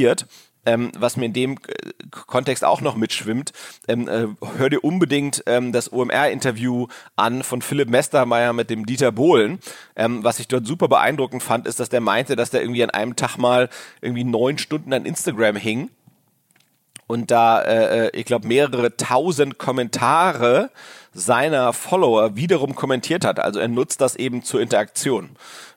ähm, 0.67 0.93
was 0.99 1.17
mir 1.17 1.27
in 1.27 1.33
dem 1.33 1.53
äh, 1.53 1.59
Kontext 2.11 2.65
auch 2.65 2.81
noch 2.81 2.97
mitschwimmt, 2.97 3.53
ähm, 3.89 4.09
äh, 4.09 4.27
hör 4.59 4.71
dir 4.71 4.85
unbedingt 4.85 5.43
ähm, 5.47 5.73
das 5.73 5.93
OMR-Interview 5.93 6.87
an 7.17 7.43
von 7.43 7.63
Philipp 7.63 7.89
Mestermeier 7.89 8.53
mit 8.53 8.71
dem 8.71 8.87
Dieter 8.87 9.13
Bohlen. 9.13 9.59
Ähm, 9.97 10.23
was 10.23 10.39
ich 10.39 10.49
dort 10.49 10.67
super 10.67 10.89
beeindruckend 10.89 11.43
fand, 11.43 11.67
ist, 11.67 11.81
dass 11.81 11.89
der 11.89 12.01
meinte, 12.01 12.37
dass 12.37 12.51
der 12.51 12.63
irgendwie 12.63 12.83
an 12.83 12.91
einem 12.91 13.17
Tag 13.17 13.39
mal 13.39 13.69
irgendwie 14.01 14.25
neun 14.25 14.59
Stunden 14.59 14.93
an 14.93 15.07
Instagram 15.07 15.57
hing 15.57 15.91
und 17.11 17.33
da, 17.33 17.61
äh, 17.63 18.07
äh 18.07 18.11
ich 18.13 18.25
glaube, 18.25 18.47
mehrere 18.47 18.97
tausend 18.97 19.59
Kommentare 19.59 20.71
seiner 21.13 21.73
Follower 21.73 22.37
wiederum 22.37 22.75
kommentiert 22.75 23.25
hat. 23.25 23.41
Also 23.41 23.59
er 23.59 23.69
nutzt 23.69 24.01
das 24.01 24.17
eben 24.17 24.43
zur 24.43 24.61
Interaktion. 24.61 25.31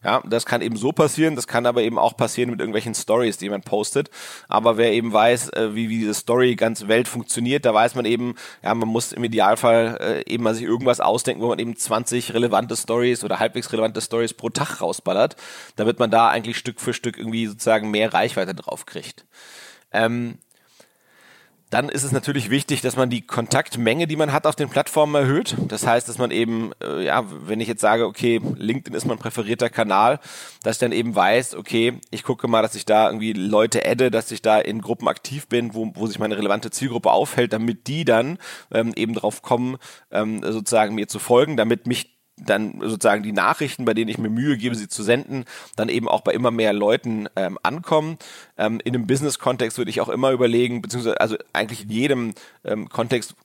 Ja, 0.03 0.21
das 0.25 0.45
kann 0.45 0.61
eben 0.61 0.75
so 0.75 0.91
passieren, 0.91 1.35
das 1.35 1.47
kann 1.47 1.65
aber 1.65 1.81
eben 1.81 1.97
auch 1.97 2.17
passieren 2.17 2.51
mit 2.51 2.59
irgendwelchen 2.59 2.93
Stories, 2.93 3.37
die 3.37 3.49
man 3.49 3.61
postet. 3.61 4.09
Aber 4.47 4.77
wer 4.77 4.91
eben 4.91 5.11
weiß, 5.11 5.49
äh, 5.49 5.75
wie, 5.75 5.89
wie 5.89 5.99
diese 5.99 6.13
Story 6.13 6.55
ganze 6.55 6.87
Welt 6.87 7.07
funktioniert, 7.07 7.65
da 7.65 7.73
weiß 7.73 7.95
man 7.95 8.05
eben, 8.05 8.35
ja, 8.61 8.75
man 8.75 8.89
muss 8.89 9.13
im 9.13 9.23
Idealfall 9.23 9.97
äh, 10.01 10.31
eben 10.31 10.43
mal 10.43 10.53
sich 10.53 10.65
irgendwas 10.65 10.99
ausdenken, 10.99 11.41
wo 11.41 11.47
man 11.47 11.59
eben 11.59 11.75
20 11.75 12.33
relevante 12.33 12.75
Stories 12.75 13.23
oder 13.23 13.39
halbwegs 13.39 13.71
relevante 13.71 14.01
Stories 14.01 14.33
pro 14.33 14.49
Tag 14.49 14.81
rausballert, 14.81 15.35
damit 15.77 15.99
man 15.99 16.11
da 16.11 16.27
eigentlich 16.27 16.57
Stück 16.57 16.81
für 16.81 16.93
Stück 16.93 17.17
irgendwie 17.17 17.47
sozusagen 17.47 17.89
mehr 17.89 18.13
Reichweite 18.13 18.53
drauf 18.53 18.85
kriegt. 18.85 19.25
Ähm, 19.91 20.37
dann 21.74 21.89
ist 21.89 22.03
es 22.03 22.12
natürlich 22.12 22.51
wichtig, 22.51 22.82
dass 22.82 22.96
man 22.98 23.10
die 23.10 23.22
Kontaktmenge, 23.22 24.06
die 24.06 24.15
man 24.15 24.32
hat 24.32 24.46
auf 24.46 24.56
den 24.56 24.70
Plattformen 24.70 25.15
erhöht. 25.15 25.56
Das 25.70 25.88
heißt, 25.88 26.08
dass 26.08 26.20
man 26.20 26.30
eben, 26.30 26.72
äh, 26.84 27.06
ja, 27.06 27.24
wenn 27.48 27.60
ich 27.60 27.68
jetzt 27.68 27.82
sage, 27.82 28.06
okay, 28.06 28.39
LinkedIn 28.58 28.94
ist 28.94 29.06
mein 29.06 29.18
präferierter 29.18 29.72
Kanal, 29.72 30.20
dass 30.62 30.75
ich 30.75 30.80
dann 30.80 30.92
eben 30.92 31.15
weiß, 31.15 31.56
okay, 31.56 32.00
ich 32.12 32.22
gucke 32.22 32.48
mal, 32.48 32.62
dass 32.62 32.75
ich 32.75 32.86
da 32.86 33.08
irgendwie 33.08 33.34
Leute 33.34 33.89
adde, 33.89 34.12
dass 34.12 34.30
ich 34.32 34.44
da 34.44 34.60
in 34.60 34.82
Gruppen 34.82 35.08
aktiv 35.08 35.48
bin, 35.48 35.74
wo, 35.74 35.92
wo 35.96 36.06
sich 36.06 36.20
meine 36.20 36.38
relevante 36.38 36.70
Zielgruppe 36.70 37.12
aufhält, 37.12 37.53
damit 37.53 37.88
die 37.88 38.06
dann 38.06 38.38
ähm, 38.72 38.94
eben 38.96 39.15
drauf 39.15 39.42
kommen, 39.42 39.77
ähm, 40.12 40.44
sozusagen 40.44 40.94
mir 40.94 41.08
zu 41.08 41.18
folgen, 41.18 41.58
damit 41.58 41.88
mich 41.88 42.12
dann 42.37 42.79
sozusagen 42.81 43.23
die 43.23 43.31
Nachrichten, 43.31 43.85
bei 43.85 43.93
denen 43.93 44.09
ich 44.09 44.17
mir 44.17 44.29
Mühe 44.29 44.57
gebe, 44.57 44.75
sie 44.75 44.87
zu 44.87 45.03
senden, 45.03 45.45
dann 45.75 45.89
eben 45.89 46.07
auch 46.07 46.21
bei 46.21 46.33
immer 46.33 46.51
mehr 46.51 46.73
Leuten 46.73 47.27
ähm, 47.35 47.57
ankommen. 47.63 48.17
Ähm, 48.57 48.79
in 48.83 48.95
einem 48.95 49.07
Business-Kontext 49.07 49.77
würde 49.77 49.91
ich 49.91 50.01
auch 50.01 50.09
immer 50.09 50.31
überlegen, 50.31 50.81
beziehungsweise 50.81 51.19
also 51.21 51.37
eigentlich 51.53 51.83
in 51.83 51.89
jedem 51.89 52.33
ähm, 52.63 52.89
Kontext 52.89 53.35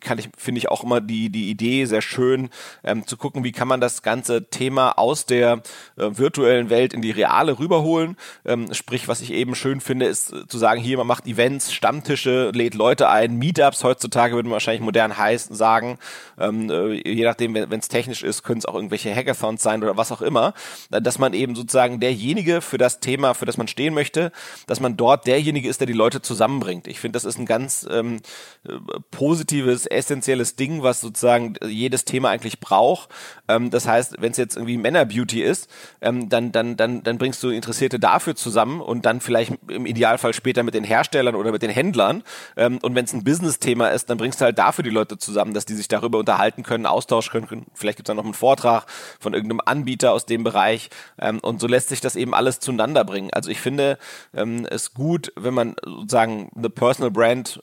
kann 0.00 0.18
ich, 0.18 0.28
finde 0.36 0.58
ich 0.58 0.68
auch 0.68 0.84
immer 0.84 1.00
die, 1.00 1.30
die 1.30 1.50
Idee 1.50 1.84
sehr 1.86 2.02
schön, 2.02 2.50
ähm, 2.84 3.06
zu 3.06 3.16
gucken, 3.16 3.44
wie 3.44 3.52
kann 3.52 3.68
man 3.68 3.80
das 3.80 4.02
ganze 4.02 4.48
Thema 4.48 4.92
aus 4.98 5.26
der 5.26 5.62
äh, 5.96 6.08
virtuellen 6.10 6.70
Welt 6.70 6.92
in 6.94 7.02
die 7.02 7.10
reale 7.10 7.58
rüberholen. 7.58 8.16
Ähm, 8.44 8.72
sprich, 8.72 9.08
was 9.08 9.20
ich 9.20 9.32
eben 9.32 9.54
schön 9.54 9.80
finde, 9.80 10.06
ist 10.06 10.32
äh, 10.32 10.46
zu 10.46 10.58
sagen, 10.58 10.80
hier, 10.80 10.96
man 10.96 11.06
macht 11.06 11.26
Events, 11.26 11.72
Stammtische, 11.72 12.50
lädt 12.54 12.74
Leute 12.74 13.08
ein, 13.08 13.36
Meetups 13.36 13.84
heutzutage 13.84 14.34
würde 14.34 14.48
man 14.48 14.54
wahrscheinlich 14.54 14.82
modern 14.82 15.16
heißen, 15.16 15.54
sagen. 15.54 15.98
Ähm, 16.38 16.70
äh, 16.70 16.92
je 17.08 17.24
nachdem, 17.24 17.54
wenn 17.54 17.80
es 17.80 17.88
technisch 17.88 18.22
ist, 18.22 18.42
können 18.42 18.58
es 18.58 18.66
auch 18.66 18.74
irgendwelche 18.74 19.14
Hackathons 19.14 19.62
sein 19.62 19.82
oder 19.82 19.96
was 19.96 20.12
auch 20.12 20.22
immer. 20.22 20.54
Äh, 20.90 21.02
dass 21.02 21.18
man 21.18 21.34
eben 21.34 21.54
sozusagen 21.54 22.00
derjenige 22.00 22.60
für 22.60 22.78
das 22.78 23.00
Thema, 23.00 23.34
für 23.34 23.46
das 23.46 23.56
man 23.56 23.68
stehen 23.68 23.94
möchte, 23.94 24.32
dass 24.66 24.80
man 24.80 24.96
dort 24.96 25.26
derjenige 25.26 25.68
ist, 25.68 25.80
der 25.80 25.86
die 25.86 25.92
Leute 25.92 26.22
zusammenbringt. 26.22 26.86
Ich 26.86 27.00
finde, 27.00 27.16
das 27.16 27.24
ist 27.24 27.38
ein 27.38 27.46
ganz 27.46 27.86
ähm, 27.90 28.20
äh, 28.68 28.72
positives 29.10 29.75
essentielles, 29.84 30.46
essentielles 30.46 30.56
Ding, 30.56 30.82
was 30.82 31.00
sozusagen 31.00 31.54
jedes 31.66 32.04
Thema 32.04 32.30
eigentlich 32.30 32.60
braucht. 32.60 33.08
Ähm, 33.48 33.70
das 33.70 33.86
heißt, 33.86 34.16
wenn 34.20 34.32
es 34.32 34.38
jetzt 34.38 34.56
irgendwie 34.56 34.76
Männerbeauty 34.76 35.42
ist, 35.42 35.68
ähm, 36.00 36.28
dann, 36.28 36.52
dann, 36.52 36.76
dann, 36.76 37.02
dann 37.02 37.18
bringst 37.18 37.42
du 37.42 37.50
Interessierte 37.50 37.98
dafür 37.98 38.34
zusammen 38.34 38.80
und 38.80 39.06
dann 39.06 39.20
vielleicht 39.20 39.52
im 39.68 39.86
Idealfall 39.86 40.32
später 40.32 40.62
mit 40.62 40.74
den 40.74 40.84
Herstellern 40.84 41.34
oder 41.34 41.52
mit 41.52 41.62
den 41.62 41.70
Händlern. 41.70 42.22
Ähm, 42.56 42.78
und 42.82 42.94
wenn 42.94 43.04
es 43.04 43.12
ein 43.12 43.24
Business-Thema 43.24 43.88
ist, 43.88 44.10
dann 44.10 44.18
bringst 44.18 44.40
du 44.40 44.44
halt 44.44 44.58
dafür 44.58 44.84
die 44.84 44.90
Leute 44.90 45.18
zusammen, 45.18 45.54
dass 45.54 45.66
die 45.66 45.74
sich 45.74 45.88
darüber 45.88 46.18
unterhalten 46.18 46.62
können, 46.62 46.86
austauschen 46.86 47.46
können. 47.46 47.66
Vielleicht 47.74 47.98
gibt 47.98 48.08
es 48.08 48.10
dann 48.10 48.16
noch 48.16 48.24
einen 48.24 48.34
Vortrag 48.34 48.86
von 49.20 49.34
irgendeinem 49.34 49.60
Anbieter 49.64 50.12
aus 50.12 50.26
dem 50.26 50.44
Bereich. 50.44 50.90
Ähm, 51.18 51.38
und 51.40 51.60
so 51.60 51.66
lässt 51.66 51.88
sich 51.88 52.00
das 52.00 52.16
eben 52.16 52.34
alles 52.34 52.60
zueinander 52.60 53.04
bringen. 53.04 53.30
Also 53.32 53.50
ich 53.50 53.60
finde 53.60 53.98
ähm, 54.34 54.66
es 54.70 54.94
gut, 54.94 55.32
wenn 55.36 55.54
man 55.54 55.76
sozusagen 55.84 56.50
eine 56.56 56.70
Personal 56.70 57.10
Brand 57.10 57.60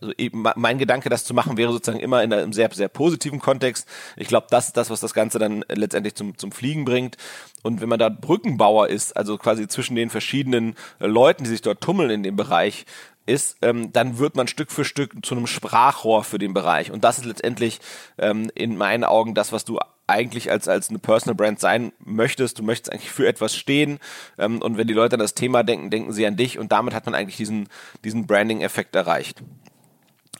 also 0.00 0.12
eben 0.16 0.44
mein 0.56 0.78
Gedanke, 0.78 1.08
das 1.08 1.24
zu 1.24 1.34
machen, 1.34 1.56
wäre 1.56 1.72
sozusagen 1.72 2.00
immer 2.00 2.22
in 2.22 2.32
einem 2.32 2.52
sehr, 2.52 2.70
sehr 2.72 2.88
positiven 2.88 3.40
Kontext. 3.40 3.88
Ich 4.16 4.28
glaube, 4.28 4.46
das 4.50 4.66
ist 4.66 4.76
das, 4.76 4.90
was 4.90 5.00
das 5.00 5.14
Ganze 5.14 5.38
dann 5.38 5.64
letztendlich 5.68 6.14
zum, 6.14 6.36
zum 6.38 6.52
Fliegen 6.52 6.84
bringt. 6.84 7.16
Und 7.62 7.80
wenn 7.80 7.88
man 7.88 7.98
da 7.98 8.08
Brückenbauer 8.08 8.88
ist, 8.88 9.16
also 9.16 9.38
quasi 9.38 9.68
zwischen 9.68 9.96
den 9.96 10.10
verschiedenen 10.10 10.74
äh, 11.00 11.06
Leuten, 11.06 11.44
die 11.44 11.50
sich 11.50 11.62
dort 11.62 11.80
tummeln 11.80 12.10
in 12.10 12.22
dem 12.22 12.36
Bereich, 12.36 12.84
ist, 13.26 13.56
ähm, 13.62 13.92
dann 13.92 14.18
wird 14.18 14.36
man 14.36 14.48
Stück 14.48 14.70
für 14.70 14.84
Stück 14.84 15.24
zu 15.24 15.34
einem 15.34 15.46
Sprachrohr 15.46 16.24
für 16.24 16.38
den 16.38 16.52
Bereich. 16.54 16.90
Und 16.90 17.04
das 17.04 17.18
ist 17.18 17.24
letztendlich 17.24 17.80
ähm, 18.18 18.50
in 18.54 18.76
meinen 18.76 19.04
Augen 19.04 19.34
das, 19.34 19.52
was 19.52 19.64
du 19.64 19.78
eigentlich 20.06 20.50
als, 20.50 20.68
als 20.68 20.90
eine 20.90 20.98
Personal 20.98 21.34
Brand 21.34 21.60
sein 21.60 21.92
möchtest. 22.04 22.58
Du 22.58 22.62
möchtest 22.62 22.92
eigentlich 22.92 23.10
für 23.10 23.26
etwas 23.26 23.56
stehen. 23.56 23.98
Ähm, 24.38 24.60
und 24.60 24.76
wenn 24.76 24.86
die 24.86 24.94
Leute 24.94 25.14
an 25.14 25.20
das 25.20 25.34
Thema 25.34 25.62
denken, 25.62 25.90
denken 25.90 26.12
sie 26.12 26.26
an 26.26 26.36
dich. 26.36 26.58
Und 26.58 26.72
damit 26.72 26.94
hat 26.94 27.06
man 27.06 27.14
eigentlich 27.14 27.36
diesen, 27.36 27.68
diesen 28.04 28.26
Branding-Effekt 28.26 28.94
erreicht. 28.94 29.42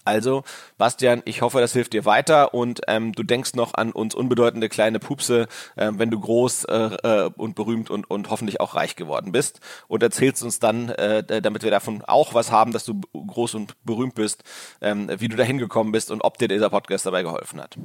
Also, 0.04 0.44
Bastian, 0.76 1.22
ich 1.24 1.42
hoffe, 1.42 1.60
das 1.60 1.72
hilft 1.72 1.94
dir 1.94 2.04
weiter 2.04 2.52
und 2.52 2.82
ähm, 2.88 3.12
du 3.12 3.22
denkst 3.22 3.54
noch 3.54 3.74
an 3.74 3.90
uns 3.92 4.14
unbedeutende 4.14 4.68
kleine 4.68 4.98
Pupse, 4.98 5.48
äh, 5.76 5.90
wenn 5.94 6.10
du 6.10 6.20
groß 6.20 6.64
äh, 6.64 6.74
äh, 7.02 7.30
und 7.36 7.54
berühmt 7.54 7.90
und, 7.90 8.08
und 8.10 8.30
hoffentlich 8.30 8.60
auch 8.60 8.74
reich 8.74 8.96
geworden 8.96 9.32
bist 9.32 9.60
und 9.88 10.02
erzählst 10.02 10.42
uns 10.42 10.58
dann, 10.58 10.90
äh, 10.90 11.40
damit 11.40 11.62
wir 11.62 11.70
davon 11.70 12.02
auch 12.02 12.34
was 12.34 12.52
haben, 12.52 12.72
dass 12.72 12.84
du 12.84 13.00
groß 13.14 13.54
und 13.54 13.82
berühmt 13.84 14.14
bist, 14.14 14.44
ähm, 14.82 15.10
wie 15.18 15.28
du 15.28 15.36
da 15.36 15.42
hingekommen 15.42 15.92
bist 15.92 16.10
und 16.10 16.20
ob 16.22 16.36
dir 16.38 16.48
dieser 16.48 16.70
Podcast 16.70 17.06
dabei 17.06 17.22
geholfen 17.22 17.60
hat. 17.60 17.76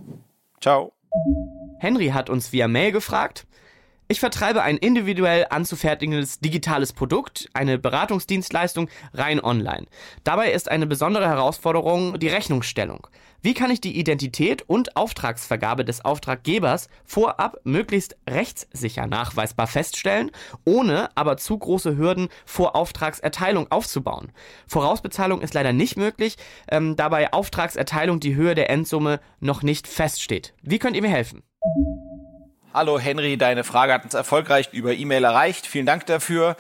Ciao. 0.60 0.92
Henry 1.80 2.10
hat 2.10 2.30
uns 2.30 2.52
via 2.52 2.68
Mail 2.68 2.92
gefragt, 2.92 3.48
ich 4.12 4.20
vertreibe 4.20 4.64
ein 4.64 4.78
individuell 4.78 5.46
anzufertigendes 5.52 6.40
digitales 6.40 6.94
Produkt, 6.94 7.48
eine 7.54 7.78
Beratungsdienstleistung 7.78 8.90
rein 9.14 9.40
online. 9.40 9.86
Dabei 10.24 10.52
ist 10.52 10.70
eine 10.70 10.88
besondere 10.88 11.28
Herausforderung 11.28 12.20
die 12.20 12.28
Rechnungsstellung. 12.28 13.06
Wie 13.44 13.54
kann 13.54 13.70
ich 13.70 13.80
die 13.80 14.00
Identität 14.00 14.64
und 14.68 14.98
Auftragsvergabe 14.98 15.86
des 15.86 16.04
Auftraggebers 16.04 16.90
vorab 17.06 17.60
möglichst 17.64 18.18
rechtssicher 18.28 19.06
nachweisbar 19.06 19.68
feststellen, 19.68 20.32
ohne 20.66 21.16
aber 21.16 21.38
zu 21.38 21.60
große 21.60 21.96
Hürden 21.96 22.30
vor 22.46 22.76
Auftragserteilung 22.76 23.72
aufzubauen? 23.72 24.32
Vorausbezahlung 24.68 25.42
ist 25.42 25.54
leider 25.54 25.72
nicht 25.72 25.98
möglich, 25.98 26.36
ähm, 26.70 26.96
da 26.96 27.10
bei 27.10 27.32
Auftragserteilung 27.32 28.20
die 28.20 28.34
Höhe 28.34 28.56
der 28.56 28.72
Endsumme 28.72 29.20
noch 29.40 29.62
nicht 29.62 29.88
feststeht. 29.88 30.56
Wie 30.64 30.80
könnt 30.80 30.96
ihr 30.96 31.04
mir 31.04 31.10
helfen? 31.10 31.44
Hallo 32.72 33.00
Henry, 33.00 33.36
deine 33.36 33.64
Frage 33.64 33.94
hat 33.94 34.04
uns 34.04 34.14
erfolgreich 34.14 34.70
über 34.74 34.94
E-Mail 34.94 35.24
erreicht. 35.24 35.66
Vielen 35.66 35.88
Dank 35.88 36.06
dafür. 36.06 36.56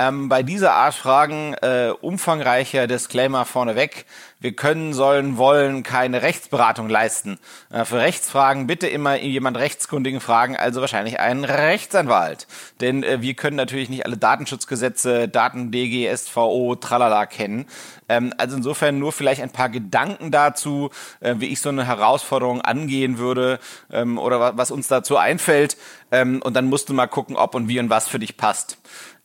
Ähm, 0.00 0.28
bei 0.28 0.44
dieser 0.44 0.74
Art 0.74 0.94
Fragen 0.94 1.54
äh, 1.54 1.90
umfangreicher 2.00 2.86
Disclaimer 2.86 3.44
vorneweg. 3.44 4.06
Wir 4.40 4.52
können, 4.54 4.92
sollen, 4.92 5.36
wollen 5.36 5.82
keine 5.82 6.22
Rechtsberatung 6.22 6.88
leisten. 6.88 7.40
Äh, 7.70 7.84
für 7.84 7.98
Rechtsfragen 7.98 8.68
bitte 8.68 8.86
immer 8.86 9.16
jemand 9.16 9.56
Rechtskundigen 9.56 10.20
fragen, 10.20 10.56
also 10.56 10.80
wahrscheinlich 10.80 11.18
einen 11.18 11.44
Rechtsanwalt. 11.44 12.46
Denn 12.80 13.02
äh, 13.02 13.20
wir 13.20 13.34
können 13.34 13.56
natürlich 13.56 13.88
nicht 13.88 14.06
alle 14.06 14.16
Datenschutzgesetze, 14.16 15.26
Daten 15.26 15.72
DG, 15.72 16.14
SVO, 16.14 16.76
tralala 16.76 17.26
kennen. 17.26 17.66
Ähm, 18.08 18.32
also 18.38 18.56
insofern 18.56 19.00
nur 19.00 19.10
vielleicht 19.10 19.42
ein 19.42 19.50
paar 19.50 19.68
Gedanken 19.68 20.30
dazu, 20.30 20.90
äh, 21.18 21.34
wie 21.38 21.46
ich 21.46 21.60
so 21.60 21.70
eine 21.70 21.84
Herausforderung 21.84 22.60
angehen 22.60 23.18
würde 23.18 23.58
ähm, 23.90 24.18
oder 24.18 24.56
was 24.56 24.70
uns 24.70 24.86
dazu 24.86 25.16
einfällt. 25.16 25.76
Ähm, 26.12 26.40
und 26.42 26.54
dann 26.54 26.66
musst 26.66 26.88
du 26.88 26.94
mal 26.94 27.08
gucken, 27.08 27.34
ob 27.34 27.56
und 27.56 27.66
wie 27.66 27.80
und 27.80 27.90
was 27.90 28.06
für 28.06 28.20
dich 28.20 28.36
passt. 28.36 28.78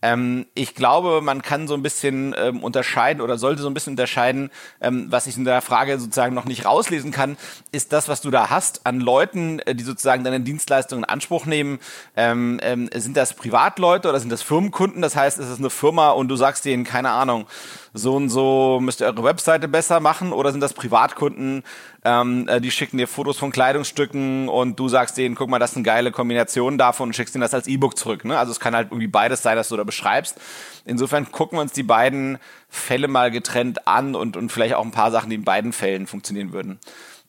Ähm, 0.04 0.46
ich 0.54 0.76
glaube, 0.76 1.22
man 1.22 1.42
kann 1.42 1.70
so 1.70 1.74
ein 1.76 1.82
bisschen 1.82 2.36
ähm, 2.38 2.62
unterscheiden 2.62 3.22
oder 3.22 3.38
sollte 3.38 3.62
so 3.62 3.70
ein 3.70 3.74
bisschen 3.74 3.94
unterscheiden, 3.94 4.52
ähm, 4.82 5.08
was 5.10 5.28
ich 5.28 5.38
in 5.38 5.46
der 5.46 5.62
Frage 5.62 5.98
sozusagen 5.98 6.36
noch 6.36 6.44
nicht 6.44 6.66
rauslesen 6.66 7.12
kann, 7.12 7.38
ist 7.72 7.94
das, 7.94 8.10
was 8.10 8.20
du 8.20 8.30
da 8.30 8.50
hast 8.50 8.86
an 8.86 9.00
Leuten, 9.00 9.60
äh, 9.60 9.74
die 9.74 9.86
sozusagen 9.86 10.26
deine 10.26 10.42
Dienstleistungen 10.42 11.06
in 11.06 11.10
Anspruch 11.10 11.46
nehmen. 11.46 11.80
Ähm, 12.18 12.60
ähm, 12.62 12.90
sind 12.94 13.16
das 13.16 13.34
Privatleute 13.34 14.10
oder 14.10 14.20
sind 14.20 14.30
das 14.30 14.42
Firmenkunden? 14.42 15.02
Das 15.02 15.16
heißt, 15.16 15.40
ist 15.40 15.48
es 15.48 15.60
eine 15.60 15.70
Firma 15.70 16.10
und 16.10 16.28
du 16.28 16.36
sagst 16.36 16.66
denen, 16.66 16.84
keine 16.84 17.12
Ahnung, 17.12 17.48
so 17.94 18.16
und 18.16 18.30
so 18.30 18.80
müsst 18.82 19.02
ihr 19.02 19.08
eure 19.08 19.24
Webseite 19.24 19.68
besser 19.68 20.00
machen 20.00 20.34
oder 20.34 20.52
sind 20.52 20.62
das 20.62 20.74
Privatkunden, 20.74 21.64
ähm, 22.04 22.48
äh, 22.48 22.60
die 22.60 22.72
schicken 22.72 22.98
dir 22.98 23.08
Fotos 23.08 23.38
von 23.38 23.52
Kleidungsstücken 23.52 24.50
und 24.50 24.80
du 24.80 24.90
sagst 24.90 25.16
denen, 25.18 25.36
guck 25.36 25.50
mal, 25.50 25.60
das 25.60 25.72
ist 25.72 25.78
eine 25.78 25.84
geile 25.84 26.12
Kombination 26.12 26.78
davon 26.78 27.10
und 27.10 27.14
schickst 27.14 27.36
ihnen 27.36 27.44
das 27.44 27.54
als 27.54 27.68
E-Book 27.68 27.98
zurück. 27.98 28.26
Ne? 28.26 28.38
Also 28.38 28.52
es 28.52 28.60
kann 28.60 28.76
halt 28.76 28.88
irgendwie 28.88 29.08
beides 29.08 29.44
sein, 29.44 29.56
dass 29.56 29.70
du 29.70 29.78
da 29.78 29.84
beschreibst. 29.84 30.40
Insofern 30.86 31.32
gucken 31.32 31.58
wir 31.58 31.62
uns 31.62 31.74
die 31.74 31.84
beiden 31.84 32.40
Fälle 32.68 33.08
mal 33.08 33.30
getrennt 33.30 33.88
an 33.88 34.16
und, 34.16 34.38
und 34.38 34.52
vielleicht 34.52 34.74
auch 34.74 34.84
ein 34.84 34.92
paar 34.92 35.12
Sachen, 35.12 35.30
die 35.30 35.36
in 35.36 35.44
beiden 35.44 35.72
Fällen 35.72 36.08
funktionieren 36.08 36.52
würden. 36.52 36.80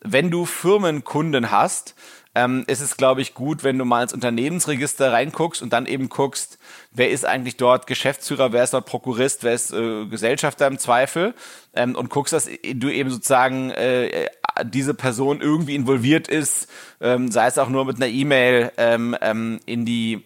Wenn 0.00 0.30
du 0.30 0.44
Firmenkunden 0.44 1.50
hast, 1.50 1.94
ähm, 2.34 2.64
ist 2.66 2.80
es, 2.80 2.96
glaube 2.96 3.20
ich, 3.20 3.34
gut, 3.34 3.64
wenn 3.64 3.78
du 3.78 3.84
mal 3.84 4.02
ins 4.02 4.12
Unternehmensregister 4.12 5.12
reinguckst 5.12 5.62
und 5.62 5.72
dann 5.72 5.86
eben 5.86 6.08
guckst, 6.08 6.58
wer 6.90 7.10
ist 7.10 7.24
eigentlich 7.24 7.56
dort 7.56 7.86
Geschäftsführer, 7.86 8.52
wer 8.52 8.64
ist 8.64 8.74
dort 8.74 8.86
Prokurist, 8.86 9.44
wer 9.44 9.54
ist 9.54 9.72
äh, 9.72 10.06
Gesellschafter 10.06 10.66
im 10.66 10.78
Zweifel 10.78 11.34
ähm, 11.74 11.94
und 11.94 12.10
guckst, 12.10 12.32
dass 12.32 12.46
du 12.46 12.88
eben 12.90 13.10
sozusagen 13.10 13.70
äh, 13.70 14.28
diese 14.64 14.94
Person 14.94 15.40
irgendwie 15.40 15.74
involviert 15.74 16.28
ist, 16.28 16.68
ähm, 17.00 17.30
sei 17.30 17.46
es 17.46 17.58
auch 17.58 17.68
nur 17.68 17.84
mit 17.84 17.96
einer 17.96 18.08
E-Mail 18.08 18.72
ähm, 18.76 19.16
ähm, 19.20 19.60
in 19.66 19.84
die 19.84 20.24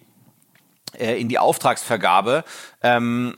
äh, 0.99 1.21
in 1.21 1.29
die 1.29 1.39
Auftragsvergabe. 1.39 2.45
Ähm, 2.83 3.35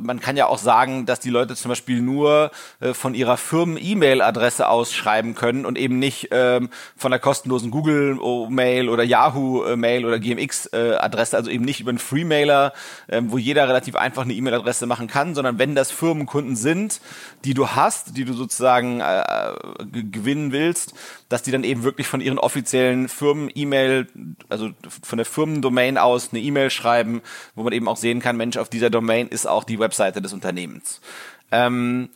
man 0.00 0.20
kann 0.20 0.36
ja 0.36 0.46
auch 0.46 0.58
sagen, 0.58 1.06
dass 1.06 1.18
die 1.18 1.30
Leute 1.30 1.56
zum 1.56 1.70
Beispiel 1.70 2.00
nur 2.00 2.50
äh, 2.78 2.94
von 2.94 3.14
ihrer 3.14 3.36
Firmen-E-Mail-Adresse 3.36 4.68
ausschreiben 4.68 5.34
können 5.34 5.66
und 5.66 5.76
eben 5.76 5.98
nicht 5.98 6.28
ähm, 6.30 6.70
von 6.96 7.10
der 7.10 7.18
kostenlosen 7.18 7.70
Google-Mail 7.70 8.88
oder 8.88 9.02
Yahoo-Mail 9.02 10.06
oder 10.06 10.20
GMX-Adresse, 10.20 11.36
also 11.36 11.50
eben 11.50 11.64
nicht 11.64 11.80
über 11.80 11.90
einen 11.90 11.98
Free-Mailer, 11.98 12.72
äh, 13.08 13.20
wo 13.24 13.38
jeder 13.38 13.68
relativ 13.68 13.96
einfach 13.96 14.22
eine 14.22 14.34
E-Mail-Adresse 14.34 14.86
machen 14.86 15.08
kann, 15.08 15.34
sondern 15.34 15.58
wenn 15.58 15.74
das 15.74 15.90
Firmenkunden 15.90 16.54
sind, 16.54 17.00
die 17.44 17.54
du 17.54 17.70
hast, 17.70 18.16
die 18.16 18.24
du 18.24 18.34
sozusagen 18.34 19.00
äh, 19.00 19.52
gewinnen 19.92 20.52
willst, 20.52 20.94
dass 21.28 21.42
die 21.42 21.50
dann 21.50 21.64
eben 21.64 21.82
wirklich 21.82 22.06
von 22.06 22.20
ihren 22.20 22.38
offiziellen 22.38 23.08
Firmen-E-Mail, 23.08 24.06
also 24.48 24.70
von 25.02 25.16
der 25.16 25.26
Firmendomain 25.26 25.98
aus 25.98 26.30
eine 26.32 26.40
E-Mail 26.40 26.70
schreiben, 26.70 27.22
wo 27.54 27.62
man 27.64 27.72
eben 27.72 27.88
auch 27.88 27.96
sehen 27.96 28.20
kann, 28.20 28.36
Mensch, 28.36 28.59
auf 28.60 28.68
dieser 28.68 28.90
Domain 28.90 29.28
ist 29.28 29.46
auch 29.46 29.64
die 29.64 29.78
Webseite 29.78 30.22
des 30.22 30.32
Unternehmens. 30.32 31.00
Ähm, 31.50 32.10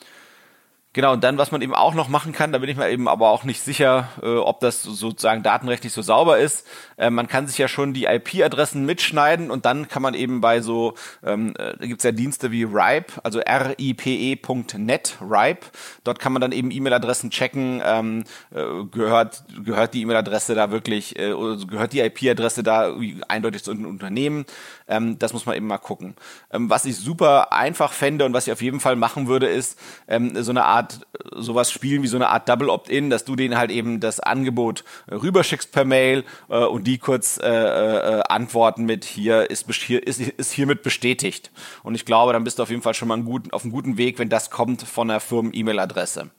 Genau, 0.95 1.13
und 1.13 1.25
dann, 1.25 1.39
was 1.39 1.51
man 1.51 1.61
eben 1.61 1.75
auch 1.75 1.95
noch 1.95 2.09
machen 2.09 2.33
kann, 2.33 2.53
da 2.53 2.59
bin 2.59 2.71
ich 2.71 2.77
mir 2.77 2.89
eben 2.89 3.09
aber 3.09 3.31
auch 3.31 3.43
nicht 3.43 3.61
sicher, 3.61 4.11
äh, 4.23 4.37
ob 4.37 4.61
das 4.61 4.81
sozusagen 4.85 5.43
datenrechtlich 5.43 5.93
so 5.93 6.03
sauber 6.03 6.39
ist. 6.39 6.69
Äh, 6.97 7.11
man 7.11 7.27
kann 7.27 7.49
sich 7.49 7.59
ja 7.59 7.67
schon 7.67 7.95
die 7.95 8.05
IP-Adressen 8.05 8.87
mitschneiden 8.87 9.51
und 9.51 9.67
dann 9.67 9.89
kann 9.89 10.03
man 10.03 10.15
eben 10.15 10.41
bei 10.41 10.61
so, 10.61 10.95
ähm, 11.25 11.53
äh, 11.59 11.77
da 11.77 11.87
gibt's 11.87 12.05
ja 12.05 12.13
Dienste 12.13 12.53
wie 12.53 12.63
Ripe, 12.63 13.13
also 13.25 13.41
ripe.net, 13.41 15.17
Ripe. 15.21 15.67
Dort 16.05 16.21
kann 16.21 16.33
man 16.33 16.41
dann 16.41 16.53
eben 16.53 16.71
E-Mail-Adressen 16.71 17.31
checken, 17.31 17.83
ähm, 17.85 18.23
äh, 18.55 18.85
gehört, 18.93 19.43
gehört 19.65 19.95
die 19.95 20.03
E-Mail-Adresse 20.03 20.55
da 20.55 20.71
wirklich, 20.71 21.19
äh, 21.19 21.35
gehört 21.69 21.93
die 21.93 22.03
IP-Adresse 22.03 22.63
da 22.63 22.95
eindeutig 23.27 23.65
zu 23.65 23.73
einem 23.73 23.87
Unternehmen. 23.87 24.47
Ähm, 24.87 25.19
das 25.19 25.33
muss 25.33 25.47
man 25.47 25.57
eben 25.57 25.67
mal 25.67 25.79
gucken. 25.79 26.15
Ähm, 26.51 26.69
was 26.69 26.85
ich 26.85 26.97
super 26.97 27.53
einfach 27.53 27.93
fände 27.93 28.25
und 28.25 28.35
was 28.35 28.47
ich 28.47 28.53
auf 28.53 28.61
jeden 28.61 28.81
Fall 28.81 28.97
machen 28.97 29.29
würde, 29.29 29.47
ist 29.47 29.79
ähm, 30.09 30.43
so 30.43 30.53
eine 30.53 30.65
Art, 30.65 31.07
sowas 31.35 31.71
spielen 31.71 32.03
wie 32.03 32.07
so 32.07 32.17
eine 32.17 32.29
Art 32.29 32.49
Double 32.49 32.69
Opt-in, 32.69 33.09
dass 33.09 33.25
du 33.25 33.35
denen 33.35 33.57
halt 33.57 33.71
eben 33.71 34.01
das 34.01 34.21
Angebot 34.21 34.85
rüberschickst 35.11 35.73
per 35.73 35.85
Mail 35.85 36.25
äh, 36.51 36.65
und 36.65 36.87
die 36.87 36.99
kurz 36.99 37.39
äh, 37.39 37.49
äh, 37.49 38.23
antworten 38.29 38.85
mit 38.85 39.05
hier 39.05 39.51
ist, 39.51 39.71
hier 39.73 40.07
ist, 40.07 40.21
ist 40.21 40.53
hiermit 40.53 40.83
bestätigt. 40.83 41.51
Und 41.83 41.95
ich 41.95 42.05
glaube, 42.05 42.35
dann 42.35 42.45
bist 42.45 42.59
du 42.59 42.63
auf 42.63 42.71
jeden 42.71 42.83
Fall 42.83 42.95
schon 42.95 43.09
mal 43.09 43.15
einen 43.15 43.25
guten, 43.25 43.51
auf 43.53 43.63
einem 43.63 43.73
guten 43.73 43.97
Weg, 43.97 44.19
wenn 44.19 44.29
das 44.29 44.51
kommt 44.51 44.83
von 44.83 45.09
der 45.09 45.21
Firmen-E-Mail-Adresse. 45.21 46.31